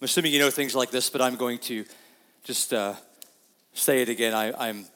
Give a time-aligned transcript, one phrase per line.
[0.00, 1.84] I'm assuming you know things like this, but I'm going to
[2.42, 2.94] just uh,
[3.74, 4.34] say it again.
[4.34, 4.86] I, I'm,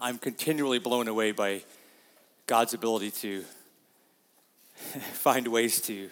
[0.00, 1.62] I'm continually blown away by
[2.46, 3.44] God's ability to
[5.12, 6.08] find ways to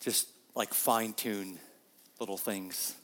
[0.00, 1.58] just like fine tune
[2.18, 2.94] little things.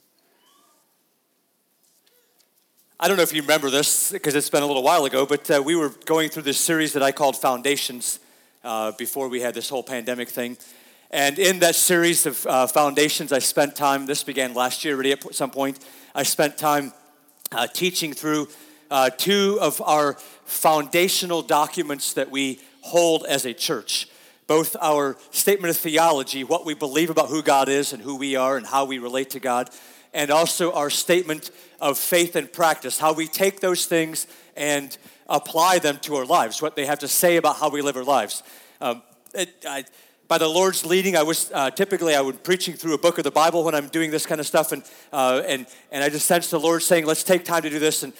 [2.99, 5.49] I don't know if you remember this because it's been a little while ago, but
[5.51, 8.19] uh, we were going through this series that I called Foundations
[8.63, 10.57] uh, before we had this whole pandemic thing.
[11.11, 15.11] And in that series of uh, foundations, I spent time, this began last year already
[15.11, 15.79] at some point,
[16.13, 16.93] I spent time
[17.51, 18.47] uh, teaching through
[18.91, 20.13] uh, two of our
[20.45, 24.07] foundational documents that we hold as a church.
[24.45, 28.35] Both our statement of theology, what we believe about who God is and who we
[28.35, 29.71] are and how we relate to God,
[30.13, 31.49] and also our statement
[31.81, 34.95] of faith and practice, how we take those things and
[35.27, 38.03] apply them to our lives, what they have to say about how we live our
[38.03, 38.43] lives.
[38.79, 39.01] Um,
[39.33, 39.85] it, I,
[40.29, 43.23] by the Lord's leading, I was uh, typically I would preaching through a book of
[43.23, 46.27] the Bible when I'm doing this kind of stuff, and uh, and and I just
[46.27, 48.13] sensed the Lord saying, "Let's take time to do this," and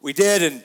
[0.00, 0.64] we did, and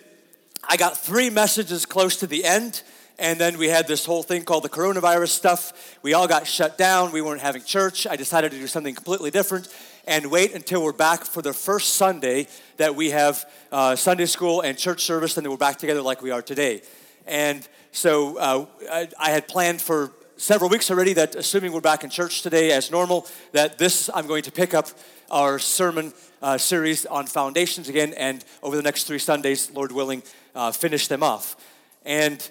[0.70, 2.84] I got three messages close to the end,
[3.18, 5.98] and then we had this whole thing called the coronavirus stuff.
[6.04, 7.12] We all got shut down.
[7.12, 8.06] We weren't having church.
[8.06, 9.70] I decided to do something completely different
[10.06, 12.48] and wait until we're back for the first Sunday
[12.78, 16.22] that we have uh, Sunday school and church service, and then we're back together like
[16.22, 16.84] we are today.
[17.26, 22.04] And so uh, I, I had planned for several weeks already that assuming we're back
[22.04, 24.88] in church today as normal, that this I'm going to pick up
[25.30, 30.24] our sermon uh, series on foundations again, and over the next three Sundays, Lord willing,
[30.56, 31.56] uh, finish them off.
[32.04, 32.50] And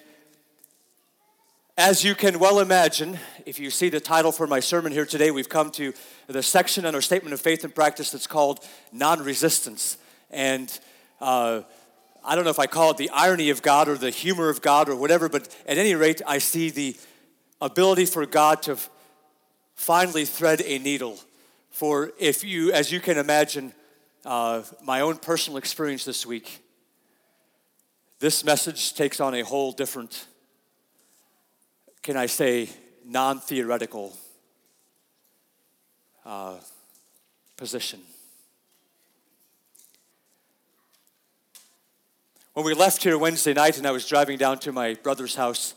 [1.77, 5.29] as you can well imagine, if you see the title for my sermon here today,
[5.29, 5.93] we've come to
[6.27, 9.97] the section on our statement of faith and practice that's called non resistance.
[10.29, 10.79] And
[11.19, 11.63] uh,
[12.23, 14.61] I don't know if I call it the irony of God or the humor of
[14.61, 16.95] God or whatever, but at any rate, I see the
[17.61, 18.77] ability for God to
[19.75, 21.19] finally thread a needle.
[21.69, 23.73] For if you, as you can imagine,
[24.25, 26.63] uh, my own personal experience this week,
[28.19, 30.25] this message takes on a whole different
[32.01, 32.69] can I say,
[33.05, 34.17] non theoretical
[36.25, 36.55] uh,
[37.57, 37.99] position.
[42.53, 45.73] When we left here Wednesday night and I was driving down to my brother's house,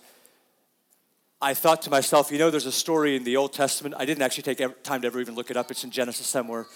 [1.42, 3.94] I thought to myself, you know, there's a story in the Old Testament.
[3.98, 5.70] I didn't actually take time to ever even look it up.
[5.70, 6.66] It's in Genesis somewhere,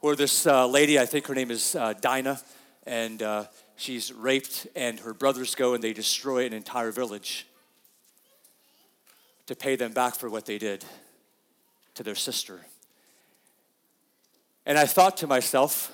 [0.00, 2.40] where this uh, lady, I think her name is uh, Dinah,
[2.86, 3.44] and uh,
[3.76, 7.46] she's raped, and her brothers go and they destroy an entire village
[9.46, 10.84] to pay them back for what they did
[11.94, 12.60] to their sister.
[14.64, 15.92] And I thought to myself,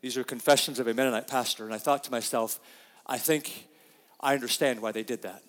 [0.00, 2.60] these are confessions of a Mennonite pastor, and I thought to myself,
[3.06, 3.66] I think
[4.20, 5.42] I understand why they did that.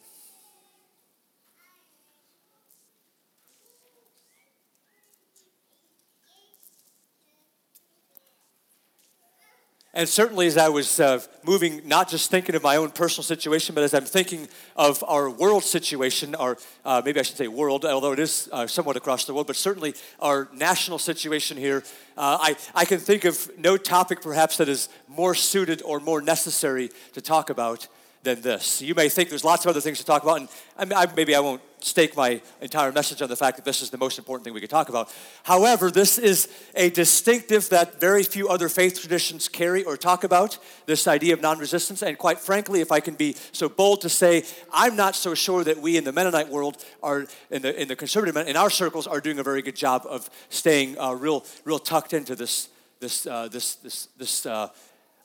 [10.00, 13.76] And certainly, as I was uh, moving, not just thinking of my own personal situation,
[13.76, 17.84] but as I'm thinking of our world situation, or uh, maybe I should say world,
[17.84, 21.84] although it is uh, somewhat across the world, but certainly our national situation here,
[22.18, 26.22] uh, I, I can think of no topic perhaps that is more suited or more
[26.22, 27.90] necessary to talk about
[28.24, 28.81] than this.
[28.81, 30.41] You may think there's lots of other things to talk about,
[30.78, 33.90] and I maybe I won't stake my entire message on the fact that this is
[33.90, 35.13] the most important thing we could talk about.
[35.44, 40.57] However, this is a distinctive that very few other faith traditions carry or talk about
[40.85, 42.02] this idea of non resistance.
[42.02, 44.44] And quite frankly, if I can be so bold to say,
[44.74, 47.96] I'm not so sure that we in the Mennonite world are, in the, in the
[47.96, 51.80] conservative, in our circles, are doing a very good job of staying uh, real, real
[51.80, 52.68] tucked into this,
[53.00, 54.68] this, uh, this, this, this uh,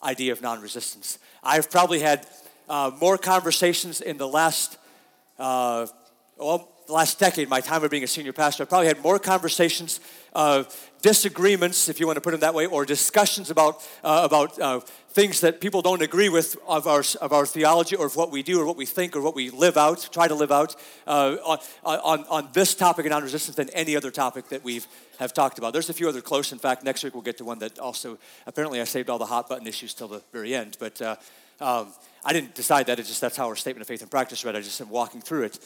[0.05, 1.19] idea of non resistance.
[1.43, 2.26] I've probably had
[2.69, 4.79] uh, more conversations in the last,
[5.39, 5.87] uh,
[6.37, 8.63] well, the last decade, my time of being a senior pastor.
[8.63, 10.01] I probably had more conversations,
[10.35, 10.65] uh,
[11.01, 14.81] disagreements, if you want to put them that way, or discussions about, uh, about uh,
[15.11, 18.43] things that people don't agree with of our, of our theology or of what we
[18.43, 20.77] do or what we think or what we live out, try to live out
[21.07, 24.87] uh, on, on, on this topic of non-resistance than any other topic that we've
[25.19, 25.73] have talked about.
[25.73, 26.53] There's a few other close.
[26.53, 29.27] In fact, next week we'll get to one that also, apparently I saved all the
[29.27, 30.77] hot button issues till the very end.
[30.81, 31.00] But
[31.61, 31.87] um,
[32.25, 32.99] I didn't decide that.
[32.99, 34.56] It's just that's how our statement of faith and practice read.
[34.56, 35.59] I just am walking through it.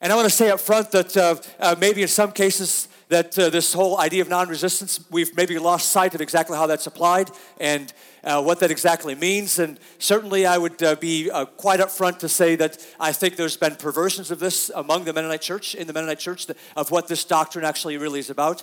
[0.00, 3.36] And I want to say up front that uh, uh, maybe in some cases that
[3.38, 7.30] uh, this whole idea of non-resistance, we've maybe lost sight of exactly how that's applied
[7.58, 7.92] and
[8.22, 9.58] uh, what that exactly means.
[9.58, 13.56] And certainly I would uh, be uh, quite upfront to say that I think there's
[13.56, 16.46] been perversions of this among the Mennonite church, in the Mennonite church,
[16.76, 18.62] of what this doctrine actually really is about.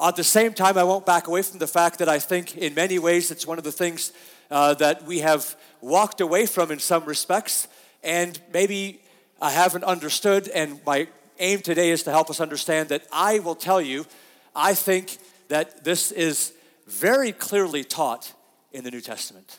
[0.00, 2.74] At the same time, I won't back away from the fact that I think in
[2.74, 4.12] many ways it's one of the things
[4.50, 7.68] uh, that we have walked away from in some respects,
[8.02, 9.00] and maybe
[9.40, 11.08] I haven't understood, and my
[11.38, 14.06] aim today is to help us understand that I will tell you,
[14.54, 16.52] I think that this is
[16.86, 18.32] very clearly taught
[18.72, 19.58] in the New Testament.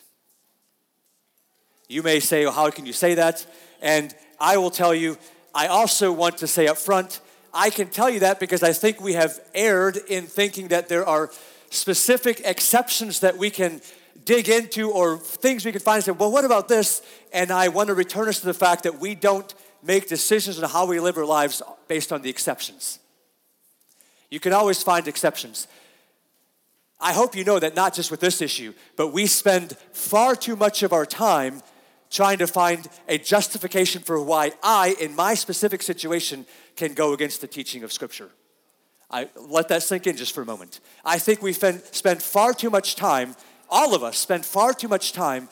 [1.88, 3.46] You may say, well, how can you say that?
[3.80, 5.16] And I will tell you,
[5.54, 7.20] I also want to say up front,
[7.54, 11.06] I can tell you that because I think we have erred in thinking that there
[11.06, 11.30] are
[11.70, 13.80] specific exceptions that we can
[14.28, 17.00] dig into or things we can find and say, well, what about this?
[17.32, 20.68] And I want to return us to the fact that we don't make decisions on
[20.68, 22.98] how we live our lives based on the exceptions.
[24.30, 25.66] You can always find exceptions.
[27.00, 30.56] I hope you know that not just with this issue, but we spend far too
[30.56, 31.62] much of our time
[32.10, 36.44] trying to find a justification for why I, in my specific situation,
[36.76, 38.28] can go against the teaching of Scripture.
[39.10, 40.80] I let that sink in just for a moment.
[41.02, 43.36] I think we spend far too much time,
[43.70, 45.48] all of us spend far too much time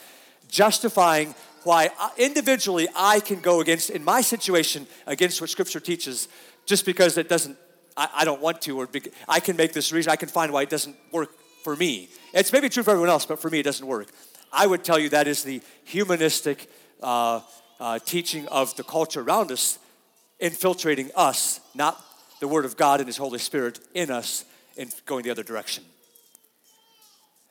[0.48, 1.34] justifying
[1.64, 6.28] why individually I can go against, in my situation, against what Scripture teaches,
[6.64, 7.56] just because it doesn't,
[7.96, 8.88] I, I don't want to, or
[9.28, 11.30] I can make this reason, I can find why it doesn't work
[11.64, 12.08] for me.
[12.32, 14.08] It's maybe true for everyone else, but for me, it doesn't work.
[14.52, 16.70] I would tell you that is the humanistic
[17.02, 17.40] uh,
[17.80, 19.78] uh, teaching of the culture around us
[20.38, 22.02] infiltrating us, not
[22.40, 24.44] the Word of God and His Holy Spirit in us
[24.76, 25.84] and going the other direction.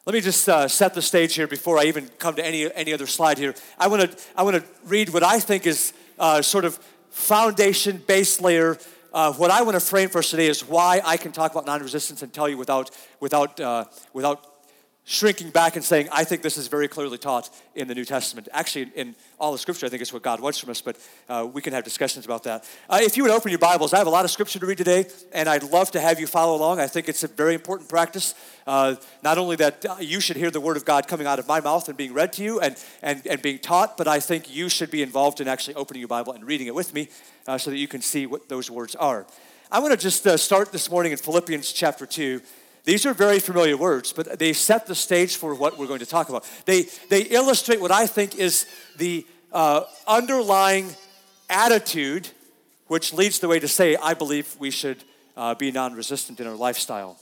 [0.07, 2.93] Let me just uh, set the stage here before I even come to any, any
[2.93, 3.55] other slide here.
[3.79, 6.77] I want to I wanna read what I think is uh, sort of
[7.09, 8.77] foundation, base layer.
[9.11, 11.65] Uh, what I want to frame for us today is why I can talk about
[11.65, 14.45] non resistance and tell you without, without, uh, without
[15.07, 18.49] shrinking back and saying, I think this is very clearly taught in the New Testament.
[18.51, 20.97] Actually, in all the scripture, I think it's what God wants from us, but
[21.29, 22.67] uh, we can have discussions about that.
[22.89, 24.79] Uh, if you would open your Bibles, I have a lot of scripture to read
[24.79, 26.79] today, and I'd love to have you follow along.
[26.79, 28.33] I think it's a very important practice.
[28.65, 31.47] Uh, not only that uh, you should hear the word of God coming out of
[31.47, 34.53] my mouth and being read to you and, and, and being taught, but I think
[34.53, 37.09] you should be involved in actually opening your Bible and reading it with me
[37.45, 39.27] uh, so that you can see what those words are.
[39.71, 42.41] I want to just uh, start this morning in Philippians chapter 2.
[42.85, 46.05] These are very familiar words, but they set the stage for what we're going to
[46.05, 46.45] talk about.
[46.65, 48.67] They, they illustrate what I think is
[48.97, 50.95] the uh, underlying
[51.49, 52.29] attitude
[52.87, 55.03] which leads the way to say, I believe we should
[55.35, 57.17] uh, be non resistant in our lifestyle.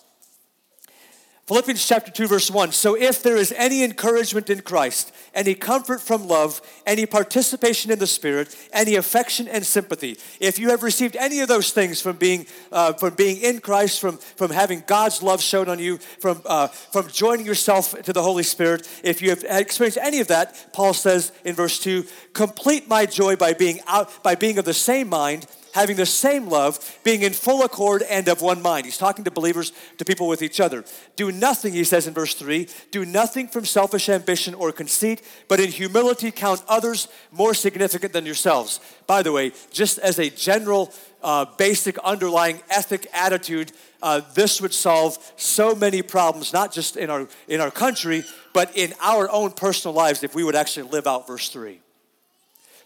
[1.45, 2.71] Philippians chapter 2, verse 1.
[2.71, 7.99] So if there is any encouragement in Christ, any comfort from love, any participation in
[7.99, 12.15] the Spirit, any affection and sympathy, if you have received any of those things from
[12.15, 16.41] being, uh, from being in Christ, from, from having God's love shown on you, from,
[16.45, 20.71] uh, from joining yourself to the Holy Spirit, if you have experienced any of that,
[20.71, 24.73] Paul says in verse 2, complete my joy by being, out, by being of the
[24.73, 28.85] same mind having the same love, being in full accord and of one mind.
[28.85, 30.85] He's talking to believers, to people with each other.
[31.15, 35.59] Do nothing, he says in verse 3, do nothing from selfish ambition or conceit, but
[35.59, 38.79] in humility count others more significant than yourselves.
[39.07, 40.93] By the way, just as a general,
[41.23, 43.71] uh, basic underlying ethic attitude,
[44.01, 48.23] uh, this would solve so many problems, not just in our, in our country,
[48.53, 51.82] but in our own personal lives if we would actually live out verse 3.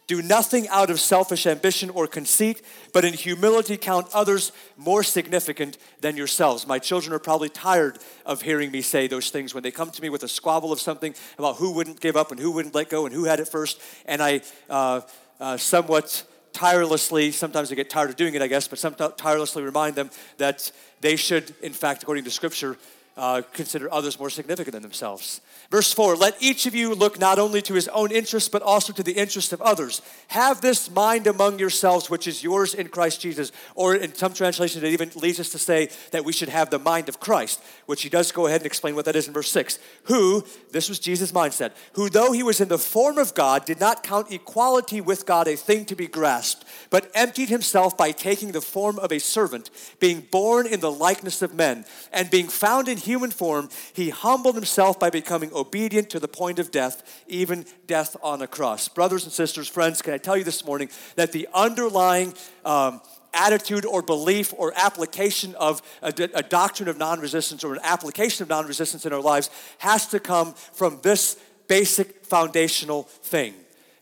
[0.08, 2.62] Do nothing out of selfish ambition or conceit,
[2.94, 6.66] but in humility count others more significant than yourselves.
[6.66, 10.02] My children are probably tired of hearing me say those things when they come to
[10.02, 12.90] me with a squabble of something about who wouldn't give up and who wouldn't let
[12.90, 13.82] go and who had it first.
[14.06, 15.02] And I uh,
[15.42, 19.62] uh, somewhat tirelessly, sometimes I get tired of doing it, I guess, but sometimes tirelessly
[19.62, 20.72] remind them that
[21.02, 22.78] they should, in fact, according to Scripture,
[23.18, 25.42] uh, consider others more significant than themselves.
[25.70, 28.94] Verse 4 Let each of you look not only to his own interest, but also
[28.94, 30.02] to the interest of others.
[30.30, 33.52] Have this mind among yourselves, which is yours in Christ Jesus.
[33.76, 36.80] Or in some translations, it even leads us to say that we should have the
[36.80, 39.50] mind of Christ, which he does go ahead and explain what that is in verse
[39.52, 39.80] 6.
[40.06, 43.80] Who, this was Jesus' mindset, who though he was in the form of God, did
[43.80, 48.52] not count equality with God a thing to be grasped, but emptied himself by taking
[48.52, 49.70] the form of a servant,
[50.00, 54.56] being born in the likeness of men, and being found in human form, he humbled
[54.56, 58.88] himself by becoming obedient to the point of death, even death on a cross.
[58.88, 62.34] Brothers and sisters, friends, can I tell you this morning that the underlying
[62.64, 63.02] um,
[63.34, 68.44] attitude or belief or application of a, a doctrine of non resistance or an application
[68.44, 69.50] of non resistance in our lives
[69.80, 71.38] has to come from this
[71.68, 73.54] basic foundational thing.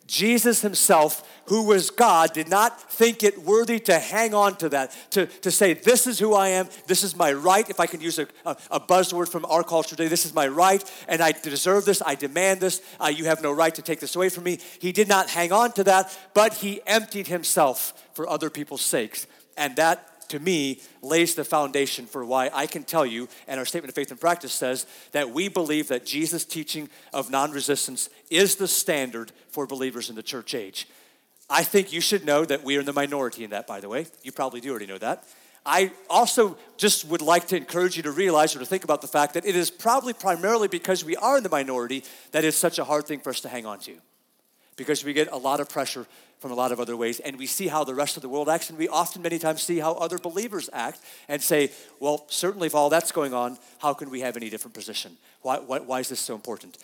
[0.08, 4.96] Jesus himself who was God, did not think it worthy to hang on to that,
[5.12, 7.70] to, to say, This is who I am, this is my right.
[7.70, 10.48] If I can use a, a, a buzzword from our culture today, this is my
[10.48, 14.00] right, and I deserve this, I demand this, uh, you have no right to take
[14.00, 14.60] this away from me.
[14.80, 19.28] He did not hang on to that, but he emptied himself for other people's sakes.
[19.58, 23.66] And that to me lays the foundation for why I can tell you, and our
[23.66, 28.10] statement of faith and practice says that we believe that Jesus' teaching of non resistance
[28.30, 30.88] is the standard for believers in the church age.
[31.50, 33.90] I think you should know that we are in the minority in that, by the
[33.90, 34.08] way.
[34.24, 35.24] You probably do already know that.
[35.66, 39.08] I also just would like to encourage you to realize or to think about the
[39.08, 42.78] fact that it is probably primarily because we are in the minority that it's such
[42.78, 43.96] a hard thing for us to hang on to.
[44.76, 46.06] Because we get a lot of pressure
[46.40, 48.50] from a lot of other ways, and we see how the rest of the world
[48.50, 52.68] acts, and we often, many times, see how other believers act and say, well, certainly
[52.68, 55.18] if all that's going on, how can we have any different position?
[55.42, 56.78] Why, why, why is this so important?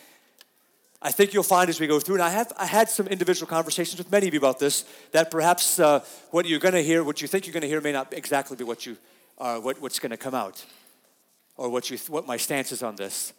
[1.04, 3.48] I think you'll find as we go through, and I have I had some individual
[3.48, 7.02] conversations with many of you about this, that perhaps uh, what you're going to hear,
[7.02, 8.96] what you think you're going to hear, may not exactly be what you
[9.38, 10.64] uh, what, what's going to come out,
[11.56, 13.32] or what you what my stance is on this.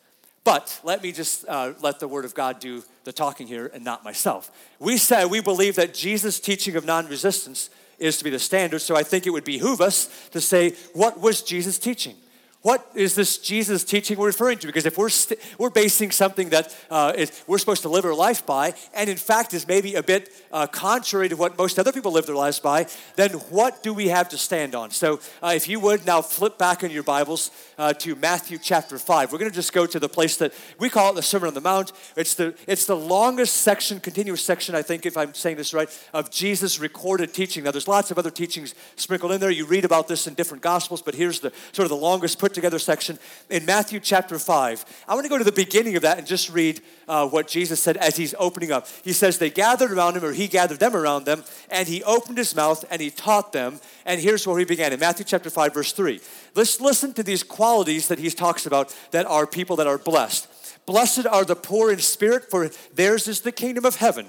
[0.43, 3.83] But let me just uh, let the Word of God do the talking here, and
[3.83, 4.51] not myself.
[4.79, 7.69] We say we believe that Jesus' teaching of non-resistance
[7.99, 8.79] is to be the standard.
[8.79, 12.15] So I think it would behoove us to say, what was Jesus teaching?
[12.63, 14.67] What is this Jesus teaching we're referring to?
[14.67, 18.15] Because if we're, st- we're basing something that uh, is, we're supposed to live our
[18.15, 21.91] life by, and in fact is maybe a bit uh, contrary to what most other
[21.91, 24.91] people live their lives by, then what do we have to stand on?
[24.91, 28.97] So uh, if you would now flip back in your Bibles uh, to Matthew chapter
[28.97, 29.31] 5.
[29.31, 31.53] We're going to just go to the place that we call it the Sermon on
[31.53, 31.91] the Mount.
[32.15, 35.89] It's the, it's the longest section, continuous section, I think, if I'm saying this right,
[36.13, 37.65] of Jesus' recorded teaching.
[37.65, 39.51] Now there's lots of other teachings sprinkled in there.
[39.51, 42.52] You read about this in different Gospels, but here's the sort of the longest put
[42.53, 43.19] together section
[43.49, 44.85] in Matthew chapter 5.
[45.07, 47.81] I want to go to the beginning of that and just read uh, what Jesus
[47.81, 48.87] said as he's opening up.
[49.03, 52.37] He says, They gathered around him, or he gathered them around them, and he opened
[52.37, 53.79] his mouth and he taught them.
[54.05, 56.19] And here's where he began in Matthew chapter 5, verse 3.
[56.55, 60.47] Let's listen to these qualities that he talks about that are people that are blessed.
[60.85, 64.27] Blessed are the poor in spirit, for theirs is the kingdom of heaven.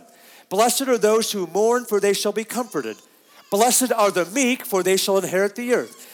[0.48, 2.96] Blessed are those who mourn, for they shall be comforted.
[3.50, 6.13] Blessed are the meek, for they shall inherit the earth.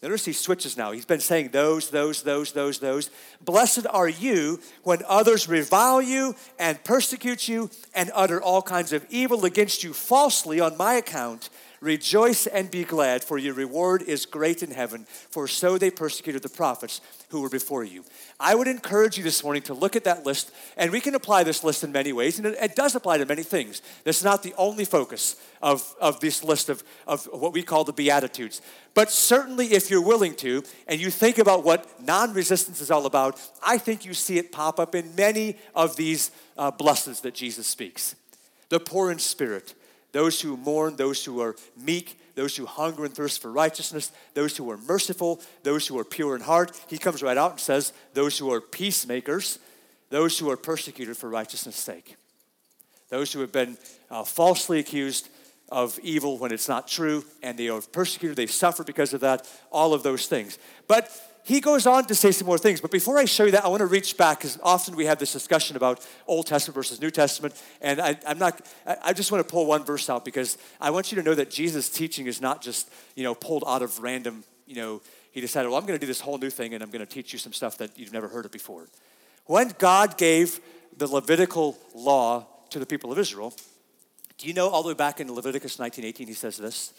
[0.00, 0.92] Notice he switches now.
[0.92, 3.10] He's been saying those, those, those, those, those.
[3.40, 9.04] Blessed are you when others revile you and persecute you and utter all kinds of
[9.10, 11.50] evil against you falsely on my account.
[11.80, 16.42] Rejoice and be glad, for your reward is great in heaven, for so they persecuted
[16.42, 18.04] the prophets who were before you.
[18.40, 21.44] I would encourage you this morning to look at that list, and we can apply
[21.44, 23.80] this list in many ways, and it, it does apply to many things.
[24.02, 27.84] This is not the only focus of, of this list of, of what we call
[27.84, 28.60] the Beatitudes.
[28.94, 33.06] But certainly, if you're willing to, and you think about what non resistance is all
[33.06, 37.34] about, I think you see it pop up in many of these uh, blessings that
[37.34, 38.16] Jesus speaks.
[38.68, 39.74] The poor in spirit,
[40.18, 44.56] those who mourn, those who are meek, those who hunger and thirst for righteousness, those
[44.56, 46.72] who are merciful, those who are pure in heart.
[46.88, 49.60] He comes right out and says, those who are peacemakers,
[50.10, 52.16] those who are persecuted for righteousness' sake,
[53.10, 53.78] those who have been
[54.10, 55.28] uh, falsely accused
[55.68, 59.48] of evil when it's not true, and they are persecuted, they suffer because of that,
[59.70, 60.58] all of those things.
[60.88, 61.08] But
[61.48, 62.78] he goes on to say some more things.
[62.78, 65.18] But before I show you that, I want to reach back because often we have
[65.18, 67.54] this discussion about Old Testament versus New Testament.
[67.80, 68.60] And I, am not,
[69.02, 71.50] I, just want to pull one verse out because I want you to know that
[71.50, 75.00] Jesus' teaching is not just, you know, pulled out of random, you know,
[75.30, 77.10] he decided, well, I'm going to do this whole new thing and I'm going to
[77.10, 78.86] teach you some stuff that you've never heard of before.
[79.46, 80.60] When God gave
[80.98, 83.54] the Levitical law to the people of Israel,
[84.36, 86.92] do you know all the way back in Leviticus 19:18 he says this?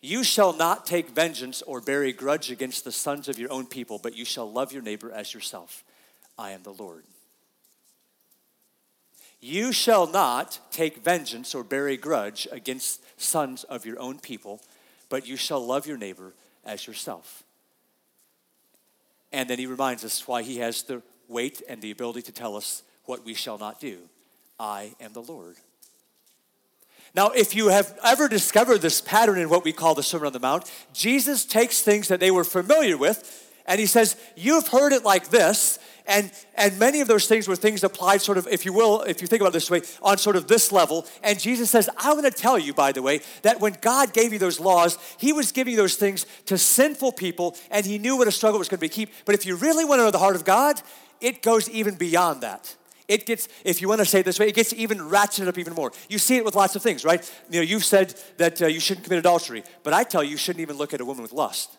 [0.00, 3.66] You shall not take vengeance or bear a grudge against the sons of your own
[3.66, 5.82] people, but you shall love your neighbor as yourself.
[6.38, 7.04] I am the Lord.
[9.40, 14.60] You shall not take vengeance or bear a grudge against sons of your own people,
[15.08, 16.32] but you shall love your neighbor
[16.64, 17.42] as yourself.
[19.32, 22.56] And then he reminds us why he has the weight and the ability to tell
[22.56, 23.98] us what we shall not do.
[24.58, 25.56] I am the Lord.
[27.14, 30.32] Now, if you have ever discovered this pattern in what we call the Sermon on
[30.32, 34.92] the Mount, Jesus takes things that they were familiar with and he says, You've heard
[34.92, 35.78] it like this.
[36.06, 39.20] And, and many of those things were things applied, sort of, if you will, if
[39.20, 41.06] you think about it this way, on sort of this level.
[41.22, 44.32] And Jesus says, I want to tell you, by the way, that when God gave
[44.32, 48.26] you those laws, He was giving those things to sinful people, and He knew what
[48.26, 49.10] a struggle was going to be keep.
[49.26, 50.80] But if you really want to know the heart of God,
[51.20, 52.74] it goes even beyond that
[53.08, 55.56] it gets, if you want to say it this way, it gets even ratcheted up
[55.56, 55.92] even more.
[56.10, 57.28] You see it with lots of things, right?
[57.50, 60.36] You know, you've said that uh, you shouldn't commit adultery, but I tell you, you
[60.36, 61.78] shouldn't even look at a woman with lust.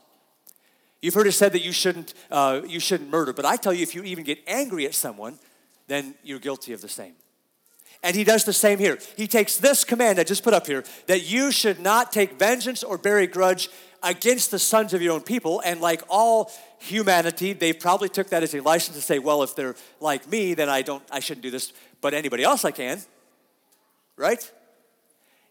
[1.01, 3.83] You've heard it said that you shouldn't, uh, you shouldn't murder, but I tell you,
[3.83, 5.37] if you even get angry at someone,
[5.87, 7.13] then you're guilty of the same.
[8.01, 8.97] And he does the same here.
[9.17, 12.83] He takes this command I just put up here that you should not take vengeance
[12.83, 13.69] or bear a grudge
[14.03, 15.61] against the sons of your own people.
[15.65, 19.55] And like all humanity, they probably took that as a license to say, well, if
[19.55, 23.01] they're like me, then I don't I shouldn't do this, but anybody else I can.
[24.15, 24.51] Right?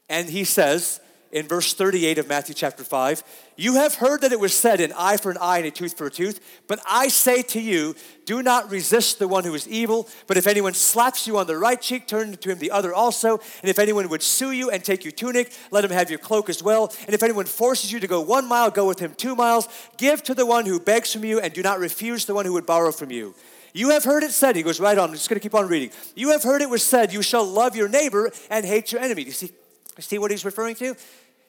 [0.09, 0.99] And he says,
[1.31, 3.23] in verse 38 of Matthew chapter 5.
[3.55, 5.97] You have heard that it was said, an eye for an eye and a tooth
[5.97, 6.39] for a tooth.
[6.67, 7.95] But I say to you,
[8.25, 10.07] do not resist the one who is evil.
[10.27, 13.39] But if anyone slaps you on the right cheek, turn to him the other also.
[13.61, 16.49] And if anyone would sue you and take your tunic, let him have your cloak
[16.49, 16.93] as well.
[17.05, 19.67] And if anyone forces you to go one mile, go with him two miles.
[19.97, 22.53] Give to the one who begs from you, and do not refuse the one who
[22.53, 23.35] would borrow from you.
[23.73, 25.91] You have heard it said, he goes right on, I'm just gonna keep on reading.
[26.15, 29.23] You have heard it was said, you shall love your neighbor and hate your enemy.
[29.23, 29.51] You see,
[30.01, 30.95] see what he's referring to?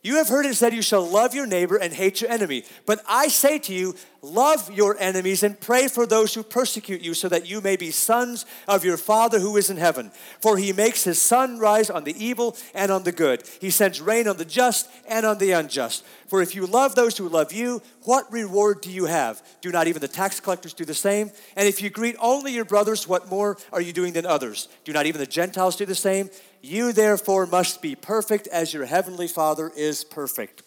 [0.03, 2.65] You have heard it said, You shall love your neighbor and hate your enemy.
[2.87, 7.13] But I say to you, love your enemies and pray for those who persecute you,
[7.13, 10.11] so that you may be sons of your Father who is in heaven.
[10.41, 14.01] For he makes his sun rise on the evil and on the good, he sends
[14.01, 16.05] rain on the just and on the unjust.
[16.29, 19.43] For if you love those who love you, what reward do you have?
[19.61, 21.31] Do not even the tax collectors do the same?
[21.57, 24.69] And if you greet only your brothers, what more are you doing than others?
[24.85, 26.31] Do not even the Gentiles do the same?
[26.63, 30.63] You therefore must be perfect as your heavenly Father is perfect.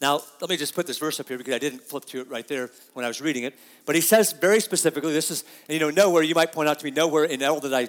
[0.00, 2.30] Now, let me just put this verse up here because I didn't flip to it
[2.30, 3.54] right there when I was reading it.
[3.84, 6.84] But he says very specifically, this is, you know, nowhere, you might point out to
[6.84, 7.88] me, nowhere in all that I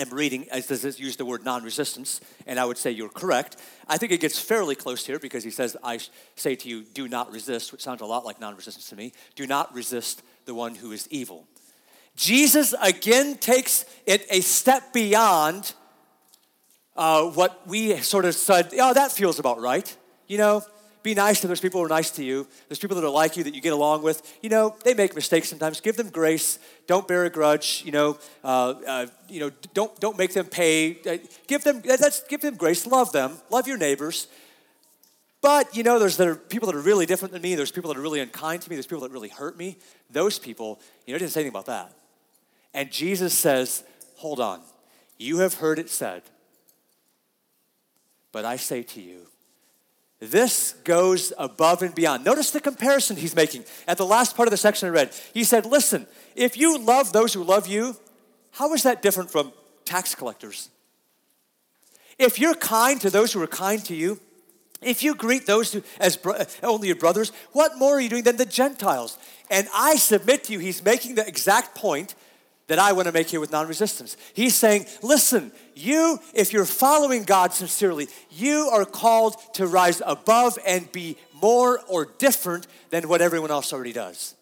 [0.00, 3.56] am reading as does use the word non-resistance, and I would say you're correct.
[3.86, 6.00] I think it gets fairly close here because he says, I
[6.34, 9.12] say to you, do not resist, which sounds a lot like non-resistance to me.
[9.36, 11.46] Do not resist the one who is evil.
[12.16, 15.74] Jesus again takes it a step beyond
[16.96, 19.96] uh, what we sort of said, oh, that feels about right.
[20.26, 20.62] You know,
[21.02, 22.48] be nice to those people who are nice to you.
[22.68, 24.36] There's people that are like you that you get along with.
[24.42, 25.80] You know, they make mistakes sometimes.
[25.80, 26.58] Give them grace.
[26.86, 27.82] Don't bear a grudge.
[27.84, 30.96] You know, uh, uh, you know, don't don't make them pay.
[31.08, 32.86] Uh, give them that's give them grace.
[32.86, 33.38] Love them.
[33.50, 34.26] Love your neighbors.
[35.42, 37.54] But you know, there's there are people that are really different than me.
[37.54, 38.74] There's people that are really unkind to me.
[38.74, 39.76] There's people that really hurt me.
[40.10, 41.92] Those people, you know, didn't say anything about that.
[42.76, 43.82] And Jesus says,
[44.16, 44.60] Hold on,
[45.16, 46.22] you have heard it said,
[48.32, 49.26] but I say to you,
[50.20, 52.24] this goes above and beyond.
[52.24, 55.10] Notice the comparison he's making at the last part of the section I read.
[55.32, 57.96] He said, Listen, if you love those who love you,
[58.52, 59.52] how is that different from
[59.86, 60.68] tax collectors?
[62.18, 64.20] If you're kind to those who are kind to you,
[64.82, 68.24] if you greet those who, as bro- only your brothers, what more are you doing
[68.24, 69.18] than the Gentiles?
[69.50, 72.14] And I submit to you, he's making the exact point
[72.68, 74.16] that I want to make here with non resistance.
[74.34, 80.58] He's saying, listen, you, if you're following God sincerely, you are called to rise above
[80.66, 84.34] and be more or different than what everyone else already does.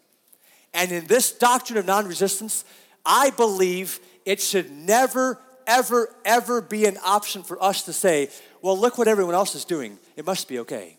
[0.73, 2.65] And in this doctrine of non resistance,
[3.05, 8.31] I believe it should never, ever, ever be an option for us to say,
[8.63, 9.99] well, look what everyone else is doing.
[10.17, 10.97] It must be okay.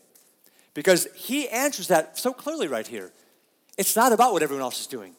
[0.74, 3.10] Because he answers that so clearly right here.
[3.76, 5.15] It's not about what everyone else is doing.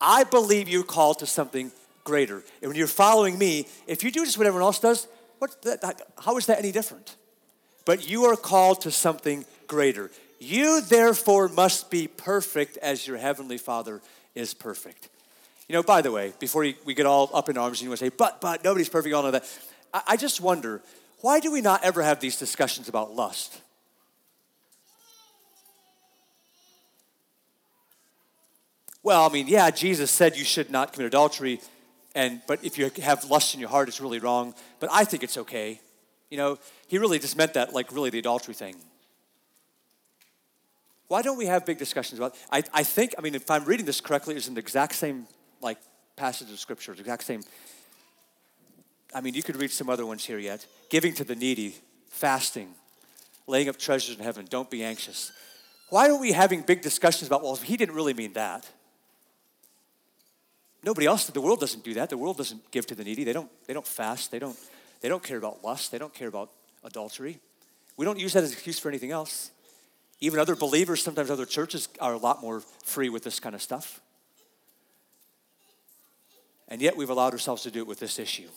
[0.00, 1.72] I believe you're called to something
[2.04, 2.42] greater.
[2.62, 5.06] And when you're following me, if you do just what everyone else does,
[5.38, 7.16] what, that, how is that any different?
[7.84, 10.10] But you are called to something greater.
[10.38, 14.00] You therefore must be perfect as your heavenly Father
[14.34, 15.08] is perfect.
[15.68, 17.98] You know, by the way, before we get all up in arms and you want
[17.98, 19.44] to say, but, but, nobody's perfect, all of that,
[20.06, 20.82] I just wonder,
[21.22, 23.60] why do we not ever have these discussions about lust?
[29.06, 31.60] Well, I mean, yeah, Jesus said you should not commit adultery,
[32.16, 34.52] and but if you have lust in your heart, it's really wrong.
[34.80, 35.80] But I think it's okay.
[36.28, 38.74] You know, he really just meant that, like really the adultery thing.
[41.06, 42.34] Why don't we have big discussions about?
[42.50, 45.28] I, I think, I mean, if I'm reading this correctly, it's in the exact same
[45.62, 45.78] like
[46.16, 47.42] passage of scripture, the exact same.
[49.14, 50.66] I mean, you could read some other ones here yet.
[50.90, 51.76] Giving to the needy,
[52.08, 52.74] fasting,
[53.46, 54.46] laying up treasures in heaven.
[54.50, 55.30] Don't be anxious.
[55.90, 57.44] Why are we having big discussions about?
[57.44, 58.68] Well, he didn't really mean that.
[60.86, 62.10] Nobody else, the world doesn't do that.
[62.10, 63.24] The world doesn't give to the needy.
[63.24, 64.30] They don't, they don't fast.
[64.30, 64.56] They don't,
[65.00, 65.90] they don't care about lust.
[65.90, 66.52] They don't care about
[66.84, 67.40] adultery.
[67.96, 69.50] We don't use that as an excuse for anything else.
[70.20, 73.60] Even other believers, sometimes other churches are a lot more free with this kind of
[73.60, 74.00] stuff.
[76.68, 78.48] And yet we've allowed ourselves to do it with this issue.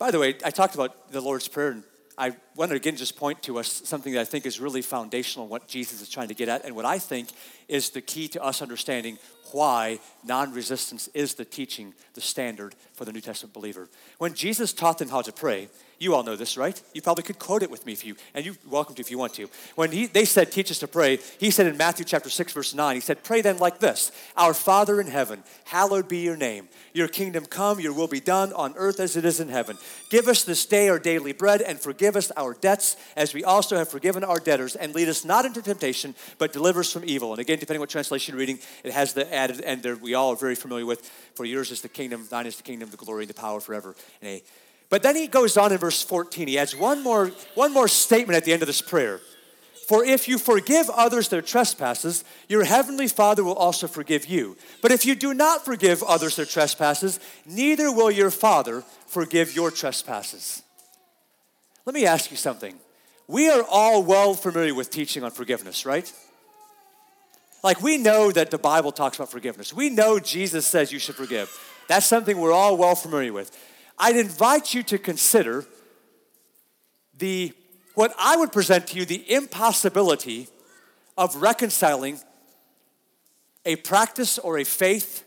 [0.00, 1.84] By the way, I talked about the Lord's Prayer, and
[2.16, 5.46] I want to again just point to us something that I think is really foundational
[5.46, 7.28] in what Jesus is trying to get at, and what I think
[7.68, 9.18] is the key to us understanding
[9.52, 13.88] why non resistance is the teaching, the standard for the New Testament believer.
[14.18, 15.68] When Jesus taught them how to pray,
[16.00, 16.80] you all know this, right?
[16.94, 19.18] You probably could quote it with me if you, and you're welcome to if you
[19.18, 19.48] want to.
[19.74, 22.72] When he, they said, teach us to pray, he said in Matthew chapter 6, verse
[22.72, 26.68] 9, he said, pray then like this Our Father in heaven, hallowed be your name.
[26.92, 29.76] Your kingdom come, your will be done on earth as it is in heaven.
[30.10, 33.76] Give us this day our daily bread, and forgive us our debts as we also
[33.76, 34.76] have forgiven our debtors.
[34.76, 37.32] And lead us not into temptation, but deliver us from evil.
[37.32, 40.32] And again, depending what translation you're reading, it has the added end there we all
[40.32, 41.10] are very familiar with.
[41.34, 43.96] For yours is the kingdom, thine is the kingdom, the glory, and the power forever.
[44.20, 44.42] And
[44.90, 46.48] but then he goes on in verse 14.
[46.48, 49.20] He adds one more, one more statement at the end of this prayer.
[49.86, 54.56] For if you forgive others their trespasses, your heavenly Father will also forgive you.
[54.82, 59.70] But if you do not forgive others their trespasses, neither will your Father forgive your
[59.70, 60.62] trespasses.
[61.86, 62.74] Let me ask you something.
[63.26, 66.12] We are all well familiar with teaching on forgiveness, right?
[67.62, 69.72] Like we know that the Bible talks about forgiveness.
[69.72, 71.50] We know Jesus says you should forgive.
[71.88, 73.56] That's something we're all well familiar with.
[73.98, 75.64] I'd invite you to consider
[77.16, 77.52] the
[77.94, 80.46] what I would present to you the impossibility
[81.16, 82.20] of reconciling
[83.66, 85.24] a practice or a faith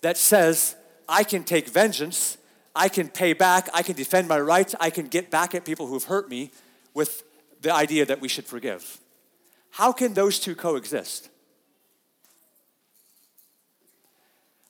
[0.00, 0.74] that says,
[1.06, 2.38] I can take vengeance,
[2.74, 5.86] I can pay back, I can defend my rights, I can get back at people
[5.86, 6.50] who've hurt me
[6.94, 7.24] with
[7.60, 9.00] the idea that we should forgive.
[9.70, 11.28] How can those two coexist?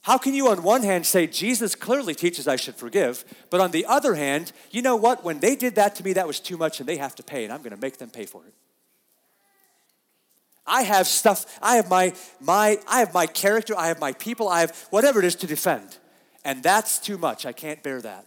[0.04, 3.70] How can you, on one hand, say Jesus clearly teaches I should forgive, but on
[3.70, 5.24] the other hand, you know what?
[5.24, 7.44] When they did that to me, that was too much and they have to pay,
[7.44, 8.52] and I'm going to make them pay for it.
[10.66, 14.46] I have stuff, I have my, my, I have my character, I have my people,
[14.46, 15.96] I have whatever it is to defend.
[16.44, 17.46] And that's too much.
[17.46, 18.26] I can't bear that.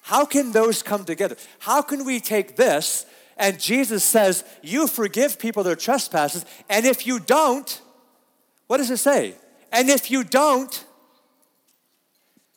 [0.00, 1.36] How can those come together?
[1.58, 3.04] How can we take this
[3.36, 7.82] and Jesus says, You forgive people their trespasses, and if you don't,
[8.66, 9.34] what does it say?
[9.72, 10.84] And if you don't,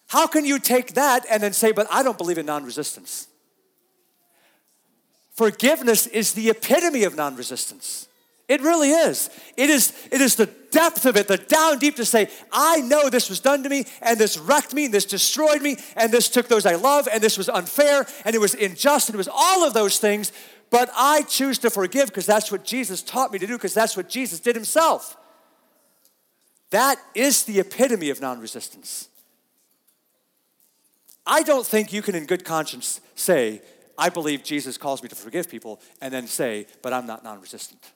[0.07, 3.27] how can you take that and then say, but I don't believe in non resistance?
[5.33, 8.07] Forgiveness is the epitome of non resistance.
[8.47, 9.29] It really is.
[9.57, 13.09] It is, it is the depth of it, the down deep to say, I know
[13.09, 16.29] this was done to me, and this wrecked me, and this destroyed me, and this
[16.29, 19.29] took those I love, and this was unfair, and it was unjust, and it was
[19.31, 20.31] all of those things,
[20.69, 23.97] but I choose to forgive because that's what Jesus taught me to do, because that's
[23.97, 25.17] what Jesus did himself.
[26.71, 29.09] That is the epitome of non resistance.
[31.25, 33.61] I don't think you can, in good conscience, say,
[33.97, 37.41] I believe Jesus calls me to forgive people, and then say, but I'm not non
[37.41, 37.91] resistant.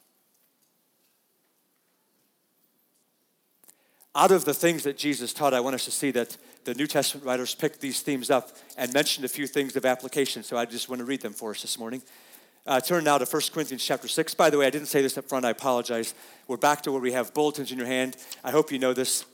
[4.14, 6.88] Out of the things that Jesus taught, I want us to see that the New
[6.88, 10.66] Testament writers picked these themes up and mentioned a few things of application, so I
[10.66, 12.02] just want to read them for us this morning.
[12.66, 14.36] Uh, turn now to 1 Corinthians chapter 6.
[14.36, 16.14] By the way, I didn't say this up front, I apologize.
[16.48, 18.18] We're back to where we have bulletins in your hand.
[18.44, 19.26] I hope you know this.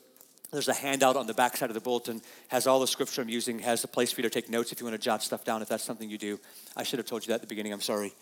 [0.52, 3.28] There's a handout on the back side of the bulletin, has all the scripture I'm
[3.28, 5.44] using, has a place for you to take notes if you want to jot stuff
[5.44, 6.40] down, if that's something you do.
[6.78, 8.14] I should have told you that at the beginning, I'm sorry.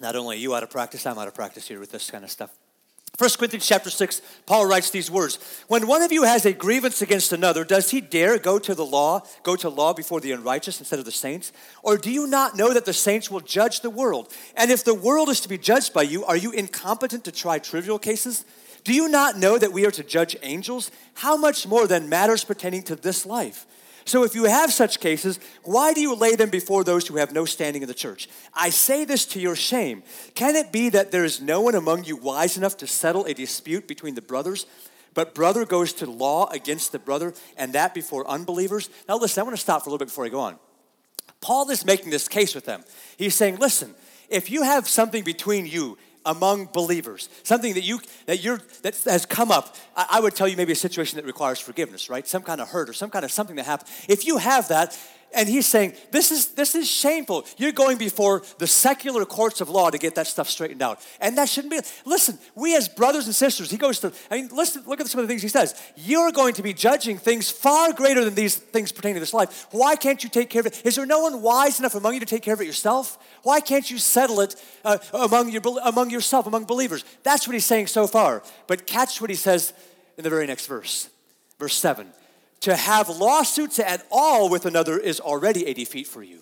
[0.00, 2.24] Not only are you out of practice, I'm out of practice here with this kind
[2.24, 2.50] of stuff.
[3.18, 7.00] 1 Corinthians chapter 6, Paul writes these words When one of you has a grievance
[7.00, 10.80] against another, does he dare go to the law, go to law before the unrighteous
[10.80, 11.50] instead of the saints?
[11.82, 14.30] Or do you not know that the saints will judge the world?
[14.54, 17.58] And if the world is to be judged by you, are you incompetent to try
[17.58, 18.44] trivial cases?
[18.84, 20.90] Do you not know that we are to judge angels?
[21.14, 23.66] How much more than matters pertaining to this life?
[24.06, 27.32] So if you have such cases, why do you lay them before those who have
[27.32, 28.28] no standing in the church?
[28.54, 30.04] I say this to your shame.
[30.36, 33.34] Can it be that there is no one among you wise enough to settle a
[33.34, 34.64] dispute between the brothers?
[35.12, 38.90] But brother goes to law against the brother, and that before unbelievers?
[39.08, 40.58] Now, listen, I want to stop for a little bit before I go on.
[41.40, 42.84] Paul is making this case with them.
[43.16, 43.94] He's saying, listen,
[44.28, 47.28] if you have something between you among believers.
[47.42, 49.76] Something that you that you're that has come up.
[49.96, 52.26] I, I, would tell you maybe a situation that requires forgiveness right?
[52.26, 53.88] Some kind of hurt or some kind of something that happened.
[54.08, 54.98] If you have that
[55.34, 57.44] and he's saying this is this is shameful.
[57.56, 61.00] You're going before the secular courts of law to get that stuff straightened out.
[61.20, 64.48] And that shouldn't be listen we as brothers and sisters he goes to i mean
[64.52, 65.74] listen look at some of the things he says.
[65.96, 69.66] You're going to be judging things far greater than these things pertaining to this life.
[69.70, 70.82] Why can't you take care of it?
[70.84, 73.18] Is there no one wise enough among you to take care of it yourself?
[73.42, 77.04] Why can't you settle it uh, among your among yourself among believers?
[77.22, 78.42] That's what he's saying so far.
[78.66, 79.72] But catch what he says
[80.16, 81.10] in the very next verse
[81.58, 82.12] verse 7
[82.60, 86.40] to have lawsuits at all with another is already a defeat for you.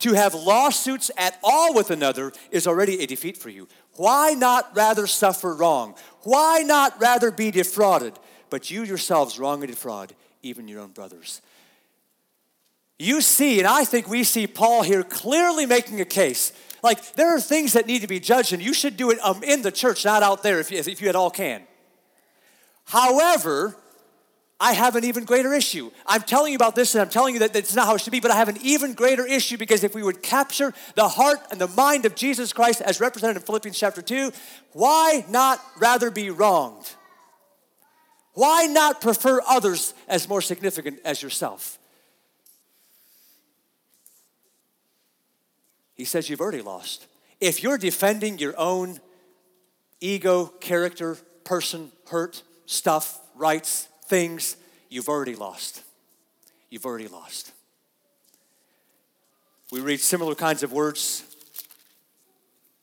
[0.00, 3.68] To have lawsuits at all with another is already a defeat for you.
[3.96, 5.94] Why not rather suffer wrong?
[6.22, 8.14] Why not rather be defrauded?
[8.48, 11.42] But you yourselves wrong and defraud even your own brothers.
[12.98, 16.52] you see, and I think we see Paul here clearly making a case.
[16.82, 19.42] Like, there are things that need to be judged, and you should do it um,
[19.42, 21.62] in the church, not out there if you, if you at all can.
[22.84, 23.76] However,
[24.62, 25.90] I have an even greater issue.
[26.04, 28.10] I'm telling you about this and I'm telling you that it's not how it should
[28.10, 31.38] be, but I have an even greater issue because if we would capture the heart
[31.50, 34.30] and the mind of Jesus Christ as represented in Philippians chapter 2,
[34.74, 36.94] why not rather be wronged?
[38.34, 41.78] Why not prefer others as more significant as yourself?
[46.00, 47.06] He says you've already lost.
[47.42, 49.00] If you're defending your own
[50.00, 54.56] ego, character, person, hurt, stuff, rights, things,
[54.88, 55.82] you've already lost.
[56.70, 57.52] You've already lost.
[59.70, 61.22] We read similar kinds of words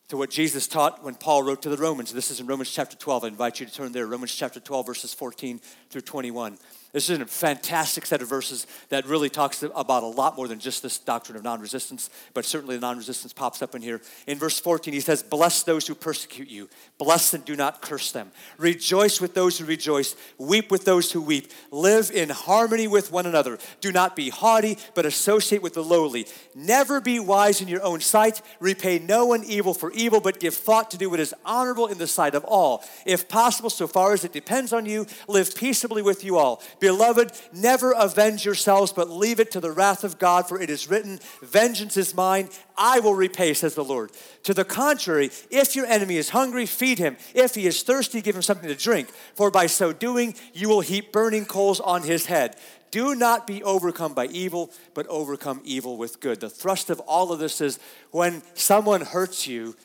[0.09, 2.13] to what Jesus taught when Paul wrote to the Romans.
[2.13, 3.23] This is in Romans chapter 12.
[3.23, 4.05] I invite you to turn there.
[4.05, 6.59] Romans chapter 12, verses 14 through 21.
[6.97, 10.57] This is a fantastic set of verses that really talks about a lot more than
[10.57, 14.01] just this doctrine of non resistance, but certainly the non resistance pops up in here.
[14.25, 18.11] In verse 14, he says, Bless those who persecute you, bless and do not curse
[18.11, 18.31] them.
[18.57, 21.51] Rejoice with those who rejoice, weep with those who weep.
[21.69, 23.59] Live in harmony with one another.
[23.79, 26.25] Do not be haughty, but associate with the lowly.
[26.55, 28.41] Never be wise in your own sight.
[28.59, 31.99] Repay no one evil for evil, but give thought to do what is honorable in
[31.99, 32.83] the sight of all.
[33.05, 36.63] If possible, so far as it depends on you, live peaceably with you all.
[36.87, 40.89] Beloved, never avenge yourselves, but leave it to the wrath of God, for it is
[40.89, 42.47] written, Vengeance is mine,
[42.77, 44.13] I will repay, says the Lord.
[44.43, 47.17] To the contrary, if your enemy is hungry, feed him.
[47.35, 50.79] If he is thirsty, give him something to drink, for by so doing, you will
[50.79, 52.55] heap burning coals on his head.
[52.89, 56.39] Do not be overcome by evil, but overcome evil with good.
[56.39, 57.79] The thrust of all of this is
[58.11, 59.75] when someone hurts you,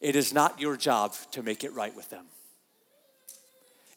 [0.00, 2.24] it is not your job to make it right with them.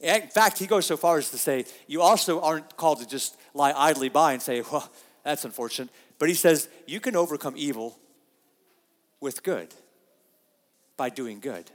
[0.02, 3.38] In fact, he goes so far as to say, you also aren't called to just
[3.54, 4.90] lie idly by and say, well,
[5.24, 5.90] that's unfortunate.
[6.18, 7.98] But he says, you can overcome evil
[9.20, 9.74] with good
[10.98, 11.70] by doing good.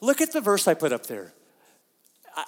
[0.00, 1.32] Look at the verse I put up there.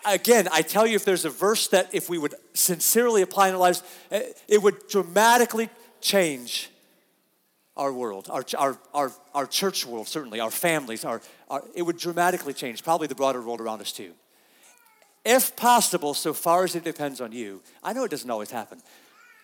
[0.05, 3.55] Again, I tell you, if there's a verse that if we would sincerely apply in
[3.55, 5.68] our lives, eh, it would dramatically
[6.01, 6.70] change
[7.77, 11.20] our world, our, our, our, our church world, certainly, our families, our,
[11.51, 14.14] our, it would dramatically change, probably the broader world around us too
[15.25, 17.63] if possible, so far as it depends on you.
[17.83, 18.83] I know it doesn't always happen,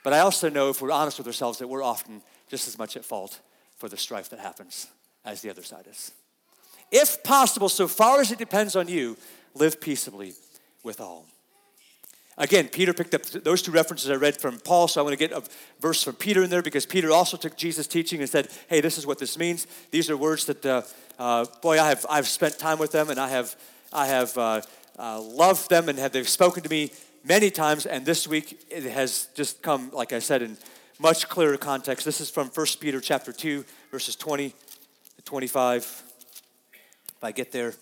[0.04, 2.96] but I also know if we're honest with ourselves that we're often just as much
[2.96, 3.40] at fault
[3.76, 4.88] for the strife that happens
[5.24, 6.12] as the other side is.
[6.90, 9.16] If possible, so far as it depends on you,
[9.54, 10.34] live peaceably
[10.82, 11.26] with all.
[12.36, 15.28] Again, Peter picked up those two references I read from Paul, so I want to
[15.28, 15.42] get a
[15.78, 18.96] verse from Peter in there because Peter also took Jesus' teaching and said, "Hey, this
[18.96, 19.66] is what this means.
[19.90, 20.82] These are words that, uh,
[21.18, 23.54] uh, boy, I have I've spent time with them, and I have
[23.92, 24.62] I have uh,
[25.00, 26.92] uh, love them and have they've spoken to me
[27.24, 27.86] many times.
[27.86, 30.58] And this week it has just come, like I said, in
[30.98, 32.04] much clearer context.
[32.04, 35.82] This is from 1 Peter chapter 2, verses 20 to 25.
[35.82, 37.74] If I get there.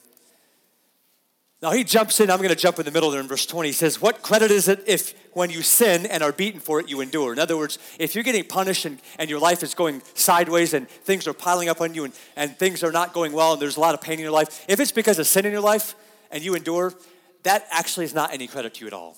[1.61, 3.69] Now he jumps in, I'm going to jump in the middle there in verse 20.
[3.69, 6.89] He says, What credit is it if when you sin and are beaten for it,
[6.89, 7.33] you endure?
[7.33, 10.89] In other words, if you're getting punished and, and your life is going sideways and
[10.89, 13.77] things are piling up on you and, and things are not going well and there's
[13.77, 15.97] a lot of pain in your life, if it's because of sin in your life,
[16.31, 16.95] and you endure,
[17.43, 19.17] that actually is not any credit to you at all.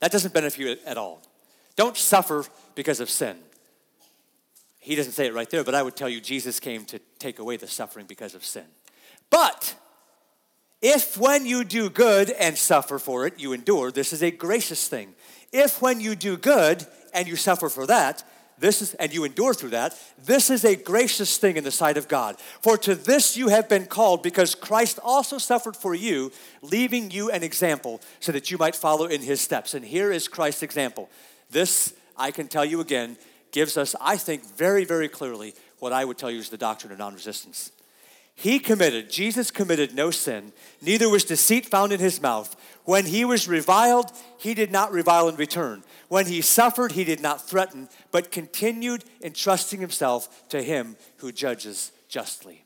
[0.00, 1.22] That doesn't benefit you at all.
[1.76, 3.36] Don't suffer because of sin.
[4.78, 7.38] He doesn't say it right there, but I would tell you Jesus came to take
[7.38, 8.64] away the suffering because of sin.
[9.28, 9.74] But
[10.80, 14.88] if when you do good and suffer for it, you endure, this is a gracious
[14.88, 15.14] thing.
[15.52, 18.24] If when you do good and you suffer for that,
[18.60, 21.96] this is, and you endure through that, this is a gracious thing in the sight
[21.96, 22.38] of God.
[22.60, 27.30] For to this you have been called, because Christ also suffered for you, leaving you
[27.30, 29.72] an example, so that you might follow in his steps.
[29.72, 31.08] And here is Christ's example.
[31.50, 33.16] This, I can tell you again,
[33.50, 36.92] gives us, I think, very, very clearly what I would tell you is the doctrine
[36.92, 37.72] of non resistance.
[38.40, 42.56] He committed, Jesus committed no sin, neither was deceit found in his mouth.
[42.86, 45.82] When he was reviled, he did not revile in return.
[46.08, 51.92] When he suffered, he did not threaten, but continued entrusting himself to him who judges
[52.08, 52.64] justly.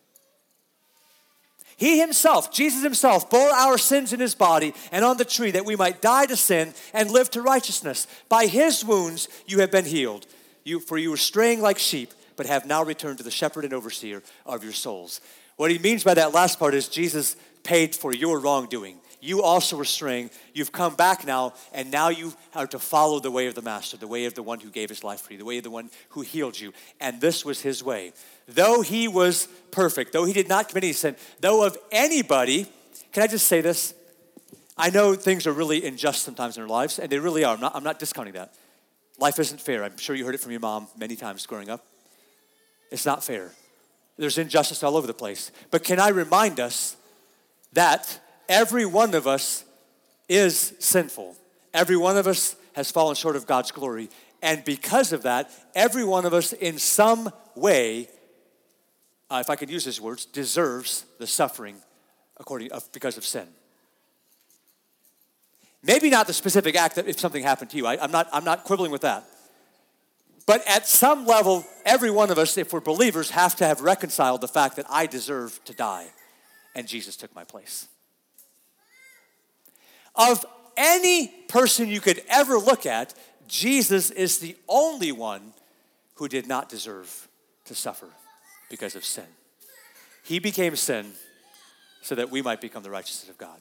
[1.77, 5.67] He himself, Jesus himself, bore our sins in his body and on the tree that
[5.67, 8.07] we might die to sin and live to righteousness.
[8.29, 10.29] By his wounds you have been healed.
[10.63, 13.75] You, for you were straying like sheep, but have now returned to the shepherd and
[13.75, 15.21] overseer of your souls.
[15.57, 19.77] What he means by that last part is Jesus paid for your wrongdoing you also
[19.77, 20.31] were straying.
[20.53, 23.97] You've come back now, and now you are to follow the way of the Master,
[23.97, 25.71] the way of the one who gave his life for you, the way of the
[25.71, 26.75] one who healed you.
[27.01, 28.13] And this was his way.
[28.47, 32.67] Though he was perfect, though he did not commit any sin, though of anybody,
[33.13, 33.95] can I just say this?
[34.77, 37.55] I know things are really unjust sometimes in our lives, and they really are.
[37.55, 38.53] I'm not, I'm not discounting that.
[39.19, 39.85] Life isn't fair.
[39.85, 41.83] I'm sure you heard it from your mom many times growing up.
[42.91, 43.53] It's not fair.
[44.17, 45.51] There's injustice all over the place.
[45.71, 46.97] But can I remind us
[47.73, 49.65] that every one of us
[50.29, 51.37] is sinful?
[51.73, 54.09] Every one of us has fallen short of God's glory.
[54.43, 58.09] And because of that, every one of us, in some way,
[59.31, 61.77] uh, if I could use his words, deserves the suffering
[62.37, 63.49] according of, because of sin.
[65.83, 67.87] Maybe not the specific act that if something happened to you.
[67.87, 69.25] I, I'm, not, I'm not quibbling with that.
[70.47, 74.41] But at some level, every one of us, if we're believers, have to have reconciled
[74.41, 76.09] the fact that I deserve to die
[76.75, 77.89] and Jesus took my place.
[80.15, 80.45] Of
[80.77, 83.15] any person you could ever look at,
[83.49, 85.55] Jesus is the only one
[86.15, 87.29] who did not deserve
[87.67, 88.09] to suffer
[88.71, 89.27] because of sin.
[90.23, 91.13] He became sin
[92.03, 93.61] so that we might become the righteousness of God.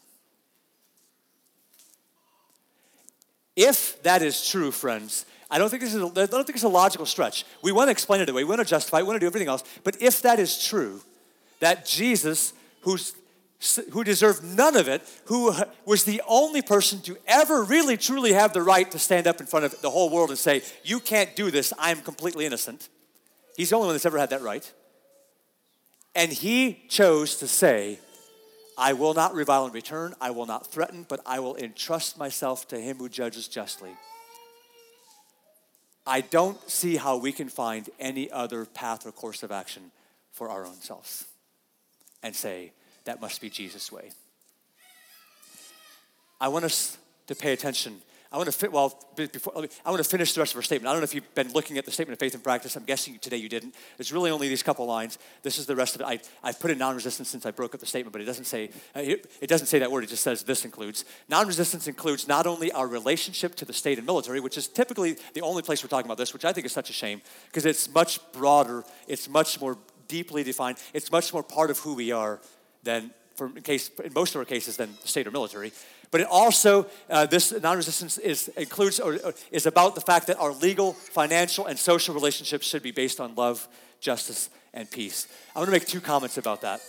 [3.55, 6.63] If that is true, friends, I don't think this is a, I don't think it's
[6.63, 7.45] a logical stretch.
[7.61, 9.27] We want to explain it away, we want to justify it, we want to do
[9.27, 9.63] everything else.
[9.83, 10.99] But if that is true,
[11.59, 13.13] that Jesus, who's
[13.91, 15.53] who deserved none of it, who
[15.85, 19.45] was the only person to ever really truly have the right to stand up in
[19.45, 22.89] front of the whole world and say, You can't do this, I'm completely innocent.
[23.55, 24.69] He's the only one that's ever had that right.
[26.15, 27.99] And he chose to say,
[28.75, 32.67] I will not revile in return, I will not threaten, but I will entrust myself
[32.69, 33.91] to him who judges justly.
[36.05, 39.91] I don't see how we can find any other path or course of action
[40.31, 41.25] for our own selves
[42.21, 42.71] and say,
[43.05, 44.11] that must be Jesus' way.
[46.41, 48.01] I want us to pay attention.
[48.33, 49.53] I want to fit, well, before,
[49.85, 50.89] I want to finish the rest of our statement.
[50.89, 52.75] I don't know if you've been looking at the statement of faith and practice.
[52.75, 53.75] I'm guessing today you didn't.
[53.99, 55.19] It's really only these couple lines.
[55.43, 56.05] This is the rest of it.
[56.05, 58.71] I, I put in non-resistance since I broke up the statement, but it doesn't say,
[58.95, 60.03] uh, it doesn't say that word.
[60.03, 61.05] It just says this includes.
[61.29, 65.41] Non-resistance includes not only our relationship to the state and military, which is typically the
[65.41, 67.93] only place we're talking about this, which I think is such a shame because it's
[67.93, 68.83] much broader.
[69.07, 70.79] It's much more deeply defined.
[70.95, 72.41] It's much more part of who we are
[72.81, 75.71] than for in case in most of our cases than state or military.
[76.13, 80.37] But it also uh, this non-resistance is includes or, or is about the fact that
[80.37, 83.67] our legal, financial, and social relationships should be based on love,
[83.99, 85.27] justice, and peace.
[85.55, 86.81] I want to make two comments about that.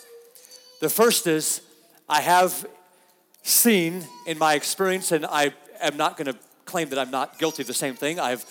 [0.82, 1.62] The first is
[2.06, 2.66] I have
[3.42, 7.62] seen in my experience, and I am not going to claim that I'm not guilty
[7.62, 8.20] of the same thing.
[8.20, 8.44] I've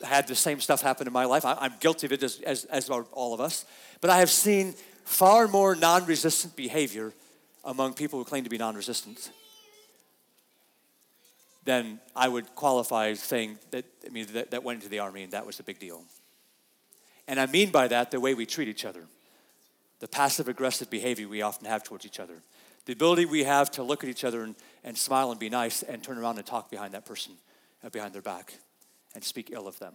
[0.00, 1.44] had the same stuff happen in my life.
[1.44, 3.64] I, am guilty of it as, as, as all of us.
[4.00, 7.12] But I have seen far more non resistant behavior
[7.64, 9.32] among people who claim to be non resistant
[11.64, 15.32] then I would qualify saying that, I mean, that, that went into the army and
[15.32, 16.02] that was a big deal.
[17.28, 19.04] And I mean by that the way we treat each other,
[20.00, 22.42] the passive aggressive behavior we often have towards each other,
[22.86, 25.82] the ability we have to look at each other and, and smile and be nice
[25.82, 27.34] and turn around and talk behind that person,
[27.84, 28.54] uh, behind their back,
[29.14, 29.92] and speak ill of them,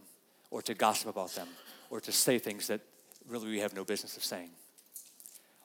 [0.51, 1.47] or to gossip about them,
[1.89, 2.82] or to say things that
[3.28, 4.49] really we have no business of saying.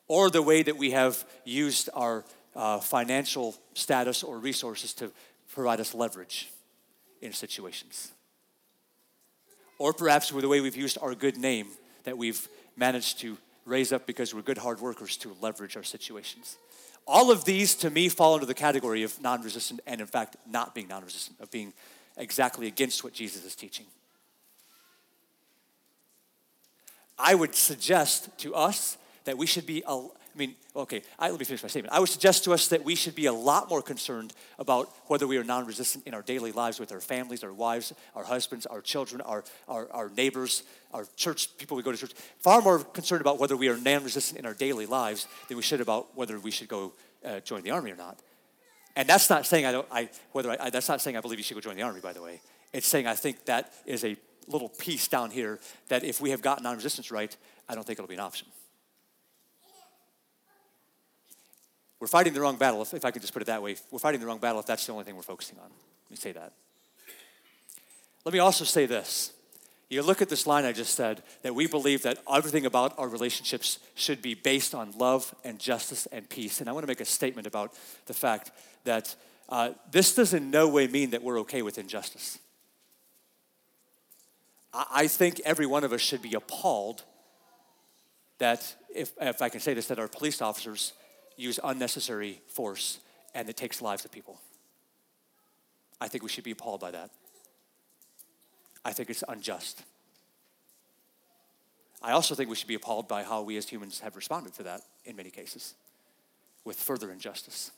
[0.09, 2.25] Or the way that we have used our
[2.57, 5.13] uh, financial status or resources to
[5.53, 6.51] provide us leverage
[7.21, 8.13] in situations.
[9.79, 11.69] Or perhaps with the way we've used our good name
[12.05, 16.57] that we've managed to raise up because we're good hard workers to leverage our situations.
[17.07, 20.37] All of these to me fall into the category of non resistant and, in fact,
[20.49, 21.73] not being non resistant, of being
[22.17, 23.87] exactly against what Jesus is teaching.
[27.19, 29.83] I would suggest to us that we should be,
[30.41, 31.95] mean, okay, I, let me finish my statement.
[31.95, 35.27] I would suggest to us that we should be a lot more concerned about whether
[35.27, 38.67] we are non resistant in our daily lives with our families, our wives, our husbands,
[38.67, 42.15] our children, our, our, our neighbors, our church, people we go to church.
[42.39, 45.63] Far more concerned about whether we are non resistant in our daily lives than we
[45.63, 48.19] should about whether we should go uh, join the army or not.
[48.97, 51.39] And that's not saying I don't, I, whether I, I, that's not saying I believe
[51.39, 52.41] you should go join the army, by the way.
[52.73, 54.17] It's saying I think that is a
[54.49, 57.37] little piece down here that if we have gotten non resistance right,
[57.69, 58.49] I don't think it'll be an option.
[62.01, 63.77] We're fighting the wrong battle, if, if I could just put it that way.
[63.91, 65.71] We're fighting the wrong battle if that's the only thing we're focusing on.
[65.71, 66.53] Let me say that.
[68.25, 69.33] Let me also say this.
[69.91, 73.09] You look at this line I just said that we believe that everything about our
[73.09, 76.61] relationships should be based on love and justice and peace.
[76.61, 77.75] And I want to make a statement about
[78.07, 78.53] the fact
[78.85, 79.15] that
[79.49, 82.39] uh, this does in no way mean that we're okay with injustice.
[84.73, 87.03] I, I think every one of us should be appalled
[88.39, 90.93] that, if, if I can say this, that our police officers
[91.41, 93.01] use unnecessary force
[93.35, 94.41] and it takes lives of people.
[96.01, 97.11] I think we should be appalled by that.
[98.85, 99.83] I think it's unjust.
[102.03, 104.63] I also think we should be appalled by how we as humans have responded to
[104.65, 105.75] that in many cases
[106.65, 107.71] with further injustice.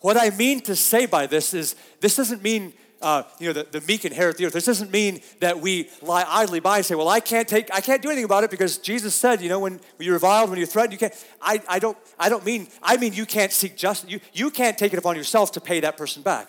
[0.00, 3.78] What I mean to say by this is this doesn't mean uh, you know, the,
[3.78, 4.52] the meek inherit the earth.
[4.52, 7.80] This doesn't mean that we lie idly by and say, well, I can't take, I
[7.80, 10.66] can't do anything about it because Jesus said, you know, when, you're reviled, when you're
[10.66, 11.26] threatened, you can't.
[11.40, 14.10] I, I don't, I don't mean, I mean you can't seek justice.
[14.10, 16.48] You, you can't take it upon yourself to pay that person back.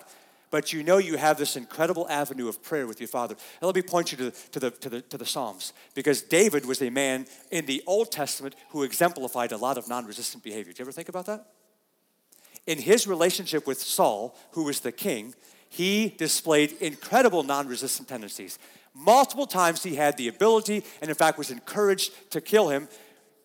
[0.50, 3.36] But you know you have this incredible avenue of prayer with your Father.
[3.60, 5.72] And let me point you to the, to the, to the, to the Psalms.
[5.94, 10.06] Because David was a man in the Old Testament who exemplified a lot of non
[10.06, 10.72] resistant behavior.
[10.72, 11.46] Do you ever think about that?
[12.66, 15.34] In his relationship with Saul, who was the king,
[15.70, 18.58] he displayed incredible non resistant tendencies.
[18.92, 22.88] Multiple times he had the ability and, in fact, was encouraged to kill him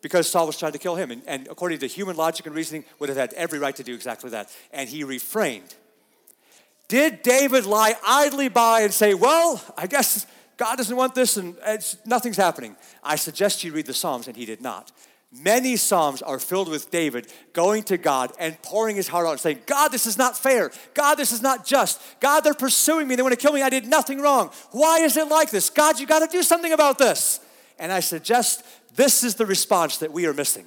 [0.02, 1.12] because Saul was trying to kill him.
[1.12, 3.94] And, and, according to human logic and reasoning, would have had every right to do
[3.94, 4.50] exactly that.
[4.72, 5.76] And he refrained.
[6.88, 11.56] Did David lie idly by and say, Well, I guess God doesn't want this and
[12.04, 12.74] nothing's happening?
[13.04, 14.90] I suggest you read the Psalms, and he did not.
[15.32, 19.40] Many Psalms are filled with David going to God and pouring his heart out and
[19.40, 20.70] saying, God, this is not fair.
[20.94, 22.00] God, this is not just.
[22.20, 23.16] God, they're pursuing me.
[23.16, 23.60] They want to kill me.
[23.60, 24.50] I did nothing wrong.
[24.70, 25.68] Why is it like this?
[25.68, 27.40] God, you got to do something about this.
[27.78, 28.64] And I suggest
[28.94, 30.66] this is the response that we are missing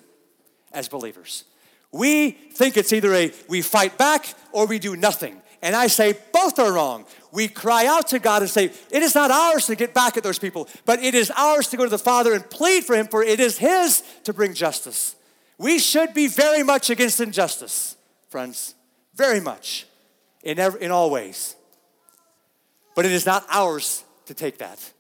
[0.72, 1.46] as believers.
[1.92, 5.42] We think it's either a we fight back or we do nothing.
[5.62, 7.06] And I say both are wrong.
[7.32, 10.24] We cry out to God and say, It is not ours to get back at
[10.24, 13.08] those people, but it is ours to go to the Father and plead for Him,
[13.08, 15.16] for it is His to bring justice.
[15.58, 17.98] We should be very much against injustice,
[18.30, 18.76] friends,
[19.14, 19.86] very much,
[20.44, 21.56] in, every, in all ways.
[22.96, 24.92] But it is not ours to take that.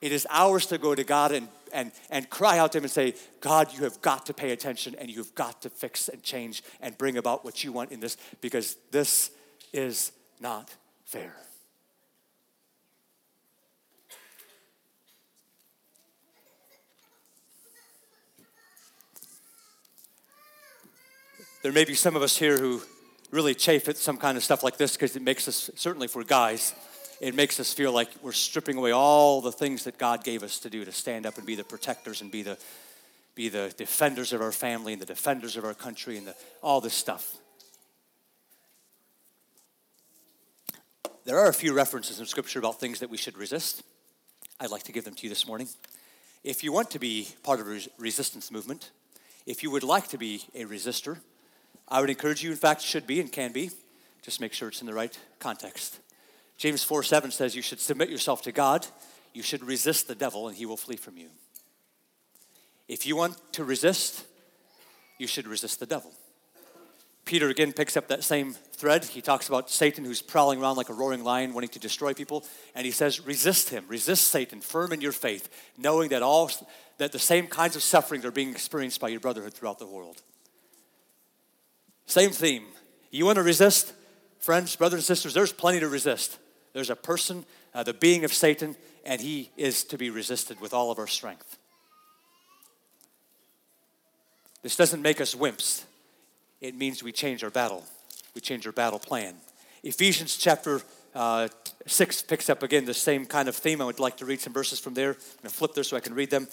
[0.00, 2.90] It is ours to go to God and, and, and cry out to Him and
[2.90, 6.62] say, God, you have got to pay attention and you've got to fix and change
[6.80, 9.30] and bring about what you want in this because this
[9.72, 10.74] is not
[11.04, 11.34] fair.
[21.62, 22.82] There may be some of us here who
[23.30, 26.24] really chafe at some kind of stuff like this because it makes us, certainly for
[26.24, 26.74] guys,
[27.20, 30.58] it makes us feel like we're stripping away all the things that God gave us
[30.58, 32.58] to do to stand up and be the protectors and be the,
[33.36, 36.34] be the defenders of our family and the defenders of our country and the,
[36.64, 37.36] all this stuff.
[41.24, 43.84] There are a few references in Scripture about things that we should resist.
[44.58, 45.68] I'd like to give them to you this morning.
[46.42, 48.90] If you want to be part of a resistance movement,
[49.46, 51.18] if you would like to be a resistor,
[51.88, 53.70] I would encourage you, in fact, should be and can be.
[54.22, 55.98] Just make sure it's in the right context.
[56.56, 58.86] James 4 7 says, You should submit yourself to God.
[59.32, 61.28] You should resist the devil, and he will flee from you.
[62.88, 64.26] If you want to resist,
[65.18, 66.12] you should resist the devil.
[67.24, 69.04] Peter again picks up that same thread.
[69.04, 72.44] He talks about Satan who's prowling around like a roaring lion wanting to destroy people.
[72.74, 76.50] And he says, resist him, resist Satan, firm in your faith, knowing that all
[76.98, 80.22] that the same kinds of sufferings are being experienced by your brotherhood throughout the world.
[82.12, 82.64] Same theme.
[83.10, 83.94] You want to resist?
[84.38, 86.36] Friends, brothers and sisters, there's plenty to resist.
[86.74, 90.74] There's a person, uh, the being of Satan, and he is to be resisted with
[90.74, 91.56] all of our strength.
[94.62, 95.84] This doesn't make us wimps
[96.60, 97.82] it means we change our battle.
[98.34, 99.34] We change our battle plan.
[99.82, 100.82] Ephesians chapter
[101.14, 101.48] uh,
[101.86, 103.80] 6 picks up again the same kind of theme.
[103.80, 105.12] I would like to read some verses from there.
[105.12, 106.46] I'm going to flip there so I can read them.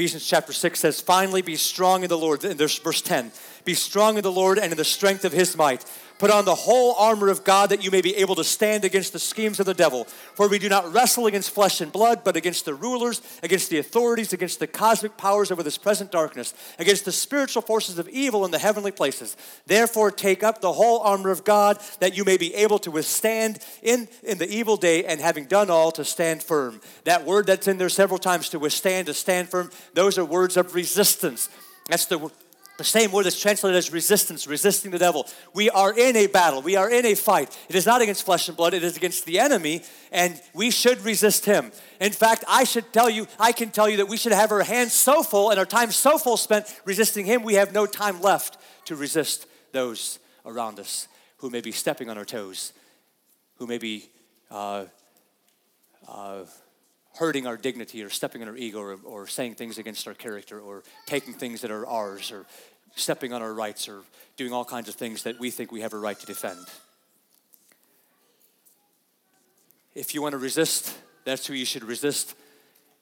[0.00, 2.42] Ephesians chapter 6 says, Finally, be strong in the Lord.
[2.42, 3.32] And there's verse 10.
[3.66, 5.84] Be strong in the Lord and in the strength of his might.
[6.20, 9.14] Put on the whole armor of God that you may be able to stand against
[9.14, 10.04] the schemes of the devil.
[10.04, 13.78] For we do not wrestle against flesh and blood, but against the rulers, against the
[13.78, 18.44] authorities, against the cosmic powers over this present darkness, against the spiritual forces of evil
[18.44, 19.34] in the heavenly places.
[19.64, 23.60] Therefore, take up the whole armor of God that you may be able to withstand
[23.82, 26.82] in, in the evil day, and having done all, to stand firm.
[27.04, 30.58] That word that's in there several times to withstand, to stand firm, those are words
[30.58, 31.48] of resistance.
[31.88, 32.30] That's the
[32.80, 35.28] the same word is translated as resistance, resisting the devil.
[35.52, 36.62] We are in a battle.
[36.62, 37.54] We are in a fight.
[37.68, 41.04] It is not against flesh and blood, it is against the enemy, and we should
[41.04, 41.72] resist him.
[42.00, 44.62] In fact, I should tell you, I can tell you that we should have our
[44.62, 48.22] hands so full and our time so full spent resisting him, we have no time
[48.22, 48.56] left
[48.86, 51.06] to resist those around us
[51.36, 52.72] who may be stepping on our toes,
[53.56, 54.08] who may be
[54.50, 54.86] uh,
[56.08, 56.44] uh,
[57.16, 60.58] hurting our dignity or stepping on our ego or, or saying things against our character
[60.58, 62.46] or taking things that are ours or
[62.96, 64.00] stepping on our rights or
[64.36, 66.58] doing all kinds of things that we think we have a right to defend.
[69.94, 72.34] If you want to resist, that's who you should resist.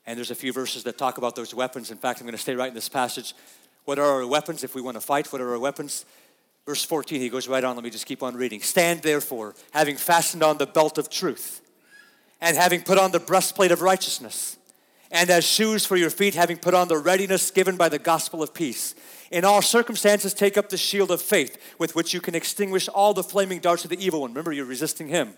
[0.06, 1.90] And there's a few verses that talk about those weapons.
[1.90, 3.34] In fact, I'm going to stay right in this passage.
[3.84, 5.32] What are our weapons if we want to fight?
[5.32, 6.04] What are our weapons?
[6.66, 7.76] Verse 14, he goes right on.
[7.76, 8.60] Let me just keep on reading.
[8.60, 11.62] Stand therefore, having fastened on the belt of truth,
[12.40, 14.58] and having put on the breastplate of righteousness,
[15.10, 18.42] and as shoes for your feet, having put on the readiness given by the gospel
[18.42, 18.94] of peace.
[19.30, 23.12] In all circumstances, take up the shield of faith with which you can extinguish all
[23.14, 24.30] the flaming darts of the evil one.
[24.30, 25.34] Remember, you're resisting him.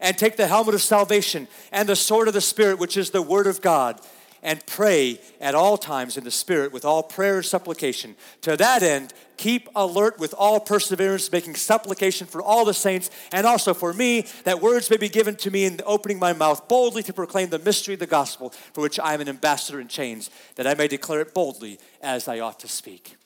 [0.00, 3.22] and take the helmet of salvation and the sword of the Spirit, which is the
[3.22, 4.00] Word of God,
[4.44, 8.14] and pray at all times in the Spirit with all prayer and supplication.
[8.42, 13.44] To that end, keep alert with all perseverance, making supplication for all the saints and
[13.44, 17.02] also for me, that words may be given to me in opening my mouth boldly
[17.02, 20.30] to proclaim the mystery of the gospel, for which I am an ambassador in chains,
[20.54, 23.16] that I may declare it boldly as I ought to speak.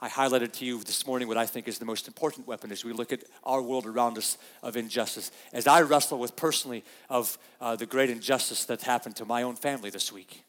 [0.00, 2.84] I highlighted to you this morning what I think is the most important weapon as
[2.84, 5.32] we look at our world around us of injustice.
[5.52, 9.56] As I wrestle with personally of uh, the great injustice that happened to my own
[9.56, 10.44] family this week.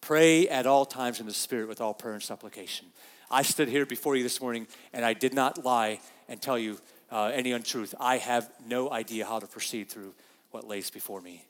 [0.00, 2.88] Pray at all times in the Spirit with all prayer and supplication.
[3.30, 6.78] I stood here before you this morning and I did not lie and tell you
[7.12, 7.94] uh, any untruth.
[8.00, 10.12] I have no idea how to proceed through
[10.50, 11.44] what lays before me.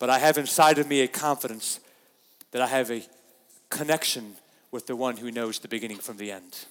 [0.00, 1.78] But I have inside of me a confidence
[2.54, 3.02] that I have a
[3.68, 4.36] connection
[4.70, 6.66] with the one who knows the beginning from the end.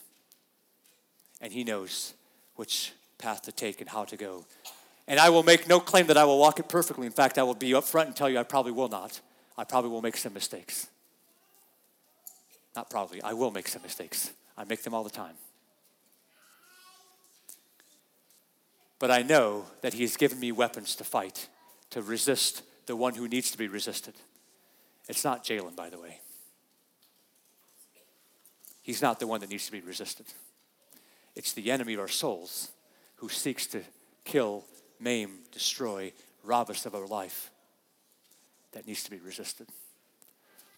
[1.41, 2.13] And he knows
[2.55, 4.45] which path to take and how to go.
[5.09, 7.05] And I will make no claim that I will walk it perfectly.
[7.05, 9.19] In fact, I will be upfront and tell you I probably will not.
[9.57, 10.87] I probably will make some mistakes.
[12.77, 14.31] Not probably, I will make some mistakes.
[14.57, 15.35] I make them all the time.
[18.99, 21.49] But I know that He has given me weapons to fight,
[21.89, 24.13] to resist the one who needs to be resisted.
[25.07, 26.19] It's not Jalen, by the way.
[28.81, 30.25] He's not the one that needs to be resisted.
[31.35, 32.71] It's the enemy of our souls
[33.15, 33.81] who seeks to
[34.25, 34.65] kill,
[34.99, 36.11] maim, destroy,
[36.43, 37.49] rob us of our life
[38.73, 39.67] that needs to be resisted.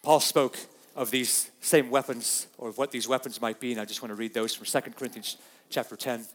[0.03, 0.57] Paul spoke
[0.95, 4.11] of these same weapons or of what these weapons might be, and I just want
[4.11, 5.37] to read those from 2 Corinthians
[5.69, 6.25] chapter 10.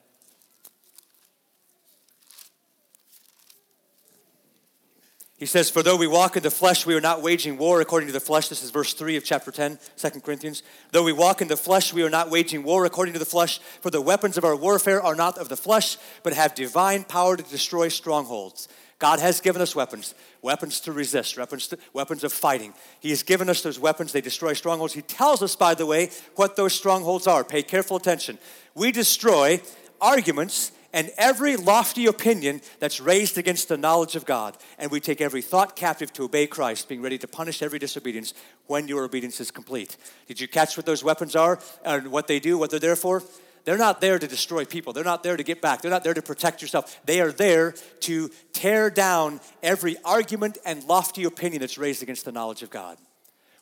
[5.41, 8.09] He says, For though we walk in the flesh, we are not waging war according
[8.09, 8.49] to the flesh.
[8.49, 10.63] This is verse 3 of chapter 10, 2 Corinthians.
[10.93, 13.59] Though we walk in the flesh, we are not waging war according to the flesh.
[13.81, 17.39] For the weapons of our warfare are not of the flesh, but have divine power
[17.39, 18.69] to destroy strongholds.
[18.99, 22.75] God has given us weapons, weapons to resist, weapons, to, weapons of fighting.
[23.01, 24.13] He has given us those weapons.
[24.13, 24.93] They destroy strongholds.
[24.93, 27.45] He tells us, by the way, what those strongholds are.
[27.45, 28.37] Pay careful attention.
[28.75, 29.63] We destroy
[30.03, 34.57] arguments and every lofty opinion that's raised against the knowledge of God.
[34.79, 38.35] And we take every thought captive to obey Christ, being ready to punish every disobedience
[38.67, 39.97] when your obedience is complete.
[40.27, 43.23] Did you catch what those weapons are and what they do, what they're there for?
[43.65, 44.93] They're not there to destroy people.
[44.93, 45.83] They're not there to get back.
[45.83, 46.99] They're not there to protect yourself.
[47.05, 52.33] They are there to tear down every argument and lofty opinion that's raised against the
[52.33, 52.97] knowledge of God.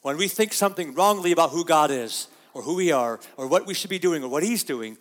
[0.02, 3.66] When we think something wrongly about who God is, or who we are, or what
[3.66, 4.96] we should be doing, or what He's doing,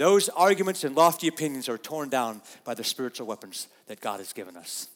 [0.00, 4.32] those arguments and lofty opinions are torn down by the spiritual weapons that God has
[4.32, 4.88] given us.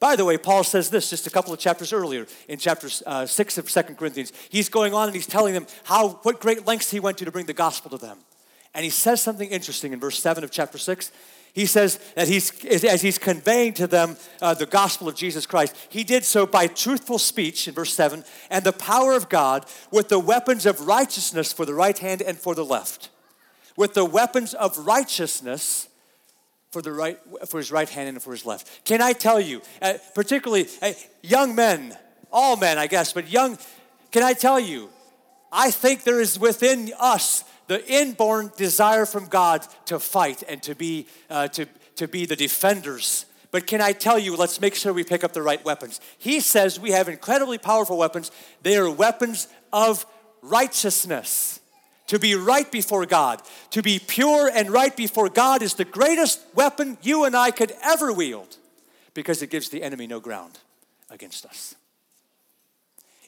[0.00, 3.26] By the way, Paul says this just a couple of chapters earlier in chapter uh,
[3.26, 4.32] 6 of Second Corinthians.
[4.48, 7.30] He's going on and he's telling them how what great lengths he went to to
[7.30, 8.16] bring the gospel to them.
[8.74, 11.12] And he says something interesting in verse 7 of chapter 6.
[11.52, 15.76] He says that he's, as he's conveying to them uh, the gospel of Jesus Christ,
[15.90, 20.08] he did so by truthful speech in verse 7 and the power of God with
[20.08, 23.10] the weapons of righteousness for the right hand and for the left
[23.76, 25.88] with the weapons of righteousness
[26.70, 28.84] for, the right, for his right hand and for his left.
[28.84, 31.96] Can I tell you, uh, particularly uh, young men,
[32.32, 33.58] all men, I guess, but young,
[34.10, 34.90] can I tell you,
[35.52, 40.74] I think there is within us the inborn desire from God to fight and to
[40.74, 41.66] be, uh, to,
[41.96, 43.26] to be the defenders.
[43.50, 46.00] But can I tell you, let's make sure we pick up the right weapons.
[46.18, 48.30] He says we have incredibly powerful weapons.
[48.62, 50.04] They are weapons of
[50.42, 51.60] righteousness
[52.06, 53.42] to be right before God.
[53.70, 57.72] To be pure and right before God is the greatest weapon you and I could
[57.82, 58.56] ever wield
[59.14, 60.58] because it gives the enemy no ground
[61.10, 61.74] against us.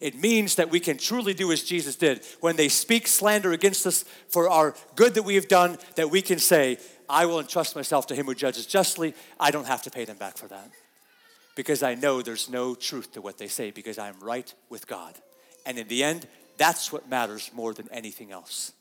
[0.00, 2.24] It means that we can truly do as Jesus did.
[2.40, 6.22] When they speak slander against us for our good that we have done, that we
[6.22, 9.14] can say, I will entrust myself to him who judges justly.
[9.40, 10.70] I don't have to pay them back for that.
[11.56, 15.14] Because I know there's no truth to what they say, because I'm right with God.
[15.66, 18.72] And in the end, that's what matters more than anything else.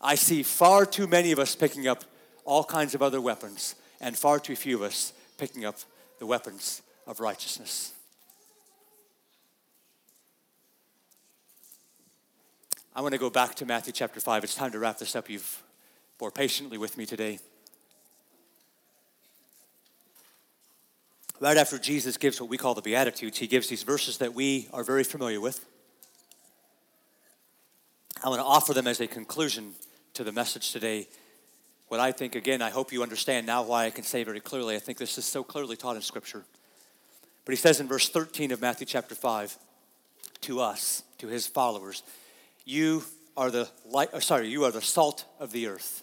[0.00, 2.04] I see far too many of us picking up
[2.44, 5.76] all kinds of other weapons, and far too few of us picking up
[6.18, 7.92] the weapons of righteousness.
[12.96, 14.44] I want to go back to Matthew chapter 5.
[14.44, 15.28] It's time to wrap this up.
[15.28, 15.62] You've
[16.18, 17.38] bore patiently with me today.
[21.40, 24.68] Right after Jesus gives what we call the Beatitudes, he gives these verses that we
[24.72, 25.64] are very familiar with.
[28.22, 29.74] I want to offer them as a conclusion
[30.14, 31.06] to the message today.
[31.86, 34.74] What I think, again, I hope you understand now why I can say very clearly.
[34.74, 36.44] I think this is so clearly taught in Scripture.
[37.44, 39.56] But he says in verse 13 of Matthew chapter 5
[40.42, 42.02] to us, to his followers,
[42.64, 43.04] You
[43.36, 46.02] are the light, uh, sorry, you are the salt of the earth.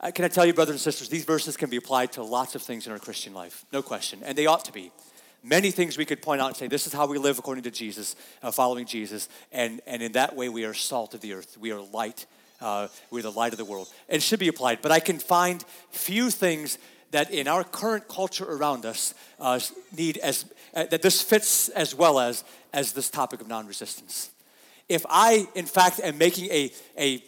[0.00, 2.54] Uh, can I tell you, brothers and sisters, these verses can be applied to lots
[2.54, 4.92] of things in our Christian life, no question, and they ought to be.
[5.42, 7.70] Many things we could point out and say, this is how we live according to
[7.70, 11.58] Jesus, uh, following Jesus, and, and in that way we are salt of the earth,
[11.58, 12.26] we are light,
[12.60, 13.88] uh, we're the light of the world.
[14.08, 16.78] It should be applied, but I can find few things
[17.10, 19.58] that in our current culture around us uh,
[19.96, 20.44] need as,
[20.74, 24.30] uh, that this fits as well as, as this topic of non resistance.
[24.88, 27.22] If I, in fact, am making a, a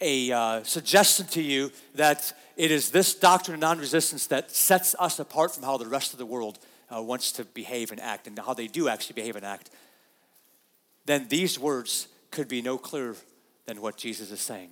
[0.00, 4.94] a uh, suggestion to you that it is this doctrine of non resistance that sets
[4.98, 6.58] us apart from how the rest of the world
[6.94, 9.70] uh, wants to behave and act and how they do actually behave and act,
[11.06, 13.16] then these words could be no clearer
[13.66, 14.70] than what Jesus is saying.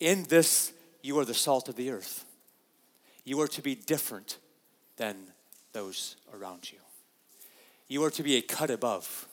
[0.00, 2.24] In this, you are the salt of the earth.
[3.24, 4.38] You are to be different
[4.96, 5.16] than
[5.72, 6.78] those around you.
[7.88, 9.28] You are to be a cut above.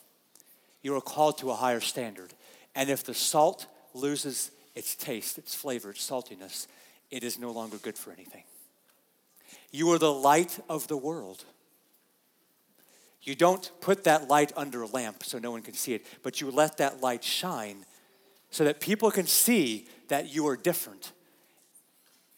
[0.82, 2.34] You are called to a higher standard.
[2.76, 6.66] And if the salt loses its taste, its flavor, its saltiness,
[7.12, 8.44] it is no longer good for anything.
[9.72, 11.44] You are the light of the world.
[13.22, 16.40] You don't put that light under a lamp so no one can see it, but
[16.40, 17.86] you let that light shine
[18.52, 21.12] so that people can see that you are different.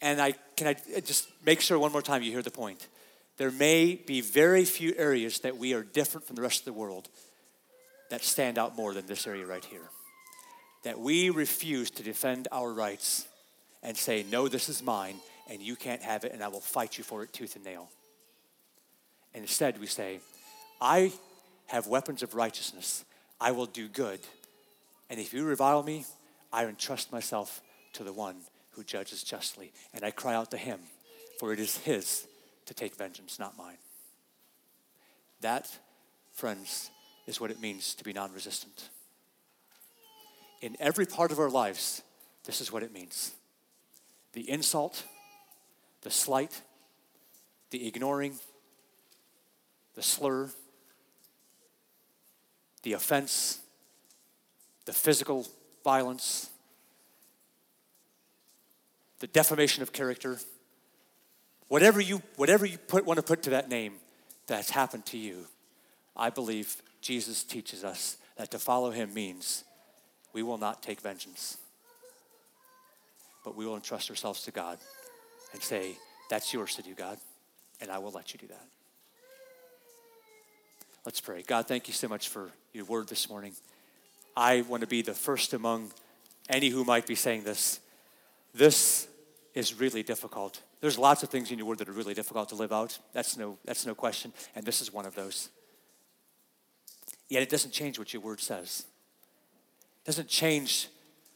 [0.00, 2.88] And I can I just make sure one more time you hear the point.
[3.36, 6.72] There may be very few areas that we are different from the rest of the
[6.72, 7.08] world
[8.10, 9.88] that stand out more than this area right here
[10.82, 13.26] that we refuse to defend our rights
[13.82, 15.16] and say, No, this is mine,
[15.48, 17.88] and you can't have it, and I will fight you for it tooth and nail.
[19.34, 20.20] And instead, we say,
[20.80, 21.12] I
[21.66, 23.04] have weapons of righteousness.
[23.40, 24.20] I will do good.
[25.08, 26.04] And if you revile me,
[26.52, 27.62] I entrust myself
[27.94, 28.36] to the one
[28.72, 29.72] who judges justly.
[29.94, 30.80] And I cry out to him,
[31.38, 32.26] for it is his
[32.66, 33.78] to take vengeance, not mine.
[35.40, 35.68] That,
[36.32, 36.90] friends,
[37.26, 38.90] is what it means to be non resistant
[40.62, 42.02] in every part of our lives,
[42.44, 43.32] this is what it means.
[44.32, 45.04] The insult,
[46.02, 46.62] the slight,
[47.70, 48.38] the ignoring,
[49.94, 50.50] the slur,
[52.84, 53.58] the offense,
[54.86, 55.46] the physical
[55.84, 56.48] violence,
[59.18, 60.38] the defamation of character,
[61.68, 63.94] whatever you, whatever you put, want to put to that name
[64.46, 65.46] that's happened to you,
[66.16, 69.64] I believe Jesus teaches us that to follow him means
[70.32, 71.58] we will not take vengeance,
[73.44, 74.78] but we will entrust ourselves to God
[75.52, 75.96] and say,
[76.30, 77.18] That's yours to do, God,
[77.80, 78.66] and I will let you do that.
[81.04, 81.42] Let's pray.
[81.42, 83.54] God, thank you so much for your word this morning.
[84.36, 85.90] I want to be the first among
[86.48, 87.80] any who might be saying this.
[88.54, 89.08] This
[89.54, 90.62] is really difficult.
[90.80, 92.98] There's lots of things in your word that are really difficult to live out.
[93.12, 94.32] That's no, that's no question.
[94.54, 95.48] And this is one of those.
[97.28, 98.84] Yet it doesn't change what your word says
[100.04, 100.88] doesn't change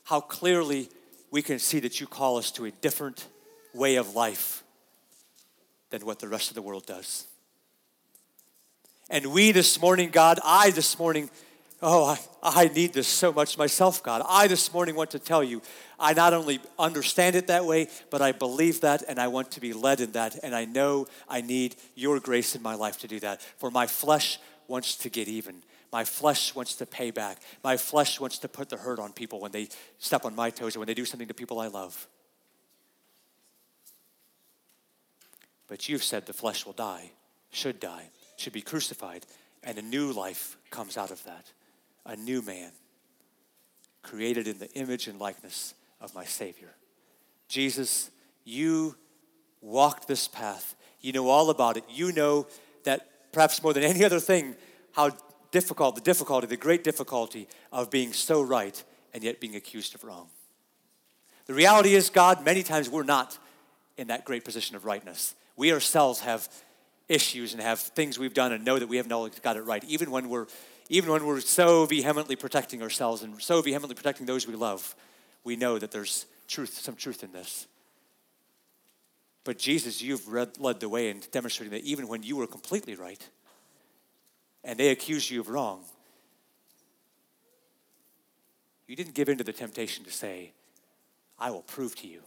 [0.05, 0.89] how clearly
[1.31, 3.27] we can see that you call us to a different
[3.75, 4.63] way of life
[5.91, 7.27] than what the rest of the world does.
[9.09, 11.31] And we this morning, God, I this morning,
[11.81, 14.23] oh, I, I need this so much myself, God.
[14.29, 15.63] I this morning want to tell you,
[15.99, 19.61] I not only understand it that way, but I believe that and I want to
[19.61, 20.39] be led in that.
[20.43, 23.41] And I know I need your grace in my life to do that.
[23.59, 25.63] For my flesh wants to get even.
[25.93, 27.39] My flesh wants to pay back.
[27.63, 29.69] My flesh wants to put the hurt on people when they
[29.99, 32.09] step on my toes or when they do something to people I love.
[35.69, 37.11] But you've said the flesh will die,
[37.51, 39.27] should die, should be crucified,
[39.65, 41.51] and a new life comes out of that.
[42.05, 42.71] A new man,
[44.03, 46.71] created in the image and likeness of my Savior.
[47.49, 48.11] Jesus,
[48.45, 48.97] you
[49.61, 50.77] walked this path.
[51.01, 51.85] You know all about it.
[51.91, 52.47] You know
[52.85, 54.55] that perhaps more than any other thing,
[54.93, 55.11] how
[55.61, 58.85] difficult, the difficulty, the great difficulty of being so right
[59.15, 60.29] and yet being accused of wrong.
[61.47, 63.39] The reality is, God, many times we're not
[63.97, 65.35] in that great position of rightness.
[65.57, 66.47] We ourselves have
[67.09, 70.11] issues and have things we've done and know that we haven't got it right, even
[70.11, 70.47] when we're
[70.89, 74.95] even when we're so vehemently protecting ourselves and so vehemently protecting those we love,
[75.43, 77.67] we know that there's truth, some truth in this.
[79.43, 82.95] But Jesus, you've read, led the way in demonstrating that even when you were completely
[82.95, 83.27] right,
[84.67, 85.85] and they accuse you of wrong,
[88.87, 90.53] you didn't give in to the temptation to say,
[91.39, 92.21] I will prove to you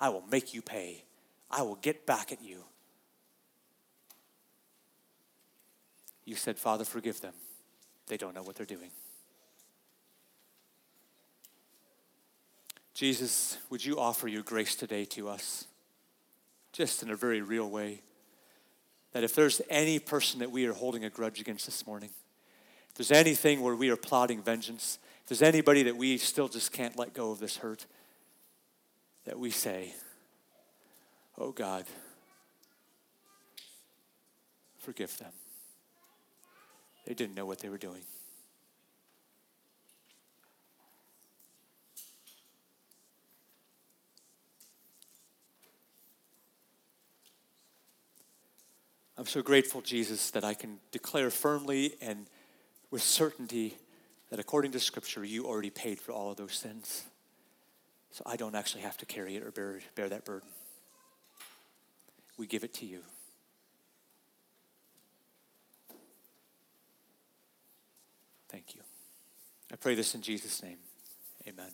[0.00, 1.04] I will make you pay.
[1.50, 2.64] I will get back at you.
[6.24, 7.34] You said, Father, forgive them.
[8.06, 8.90] They don't know what they're doing.
[12.94, 15.66] Jesus, would you offer your grace today to us?
[16.72, 18.02] Just in a very real way.
[19.14, 22.10] That if there's any person that we are holding a grudge against this morning,
[22.90, 26.72] if there's anything where we are plotting vengeance, if there's anybody that we still just
[26.72, 27.86] can't let go of this hurt,
[29.24, 29.94] that we say,
[31.38, 31.84] Oh God,
[34.78, 35.32] forgive them.
[37.06, 38.02] They didn't know what they were doing.
[49.16, 52.26] I'm so grateful, Jesus, that I can declare firmly and
[52.90, 53.76] with certainty
[54.30, 57.04] that according to Scripture, you already paid for all of those sins.
[58.10, 60.48] So I don't actually have to carry it or bear, bear that burden.
[62.36, 63.00] We give it to you.
[68.48, 68.82] Thank you.
[69.72, 70.78] I pray this in Jesus' name.
[71.48, 71.70] Amen.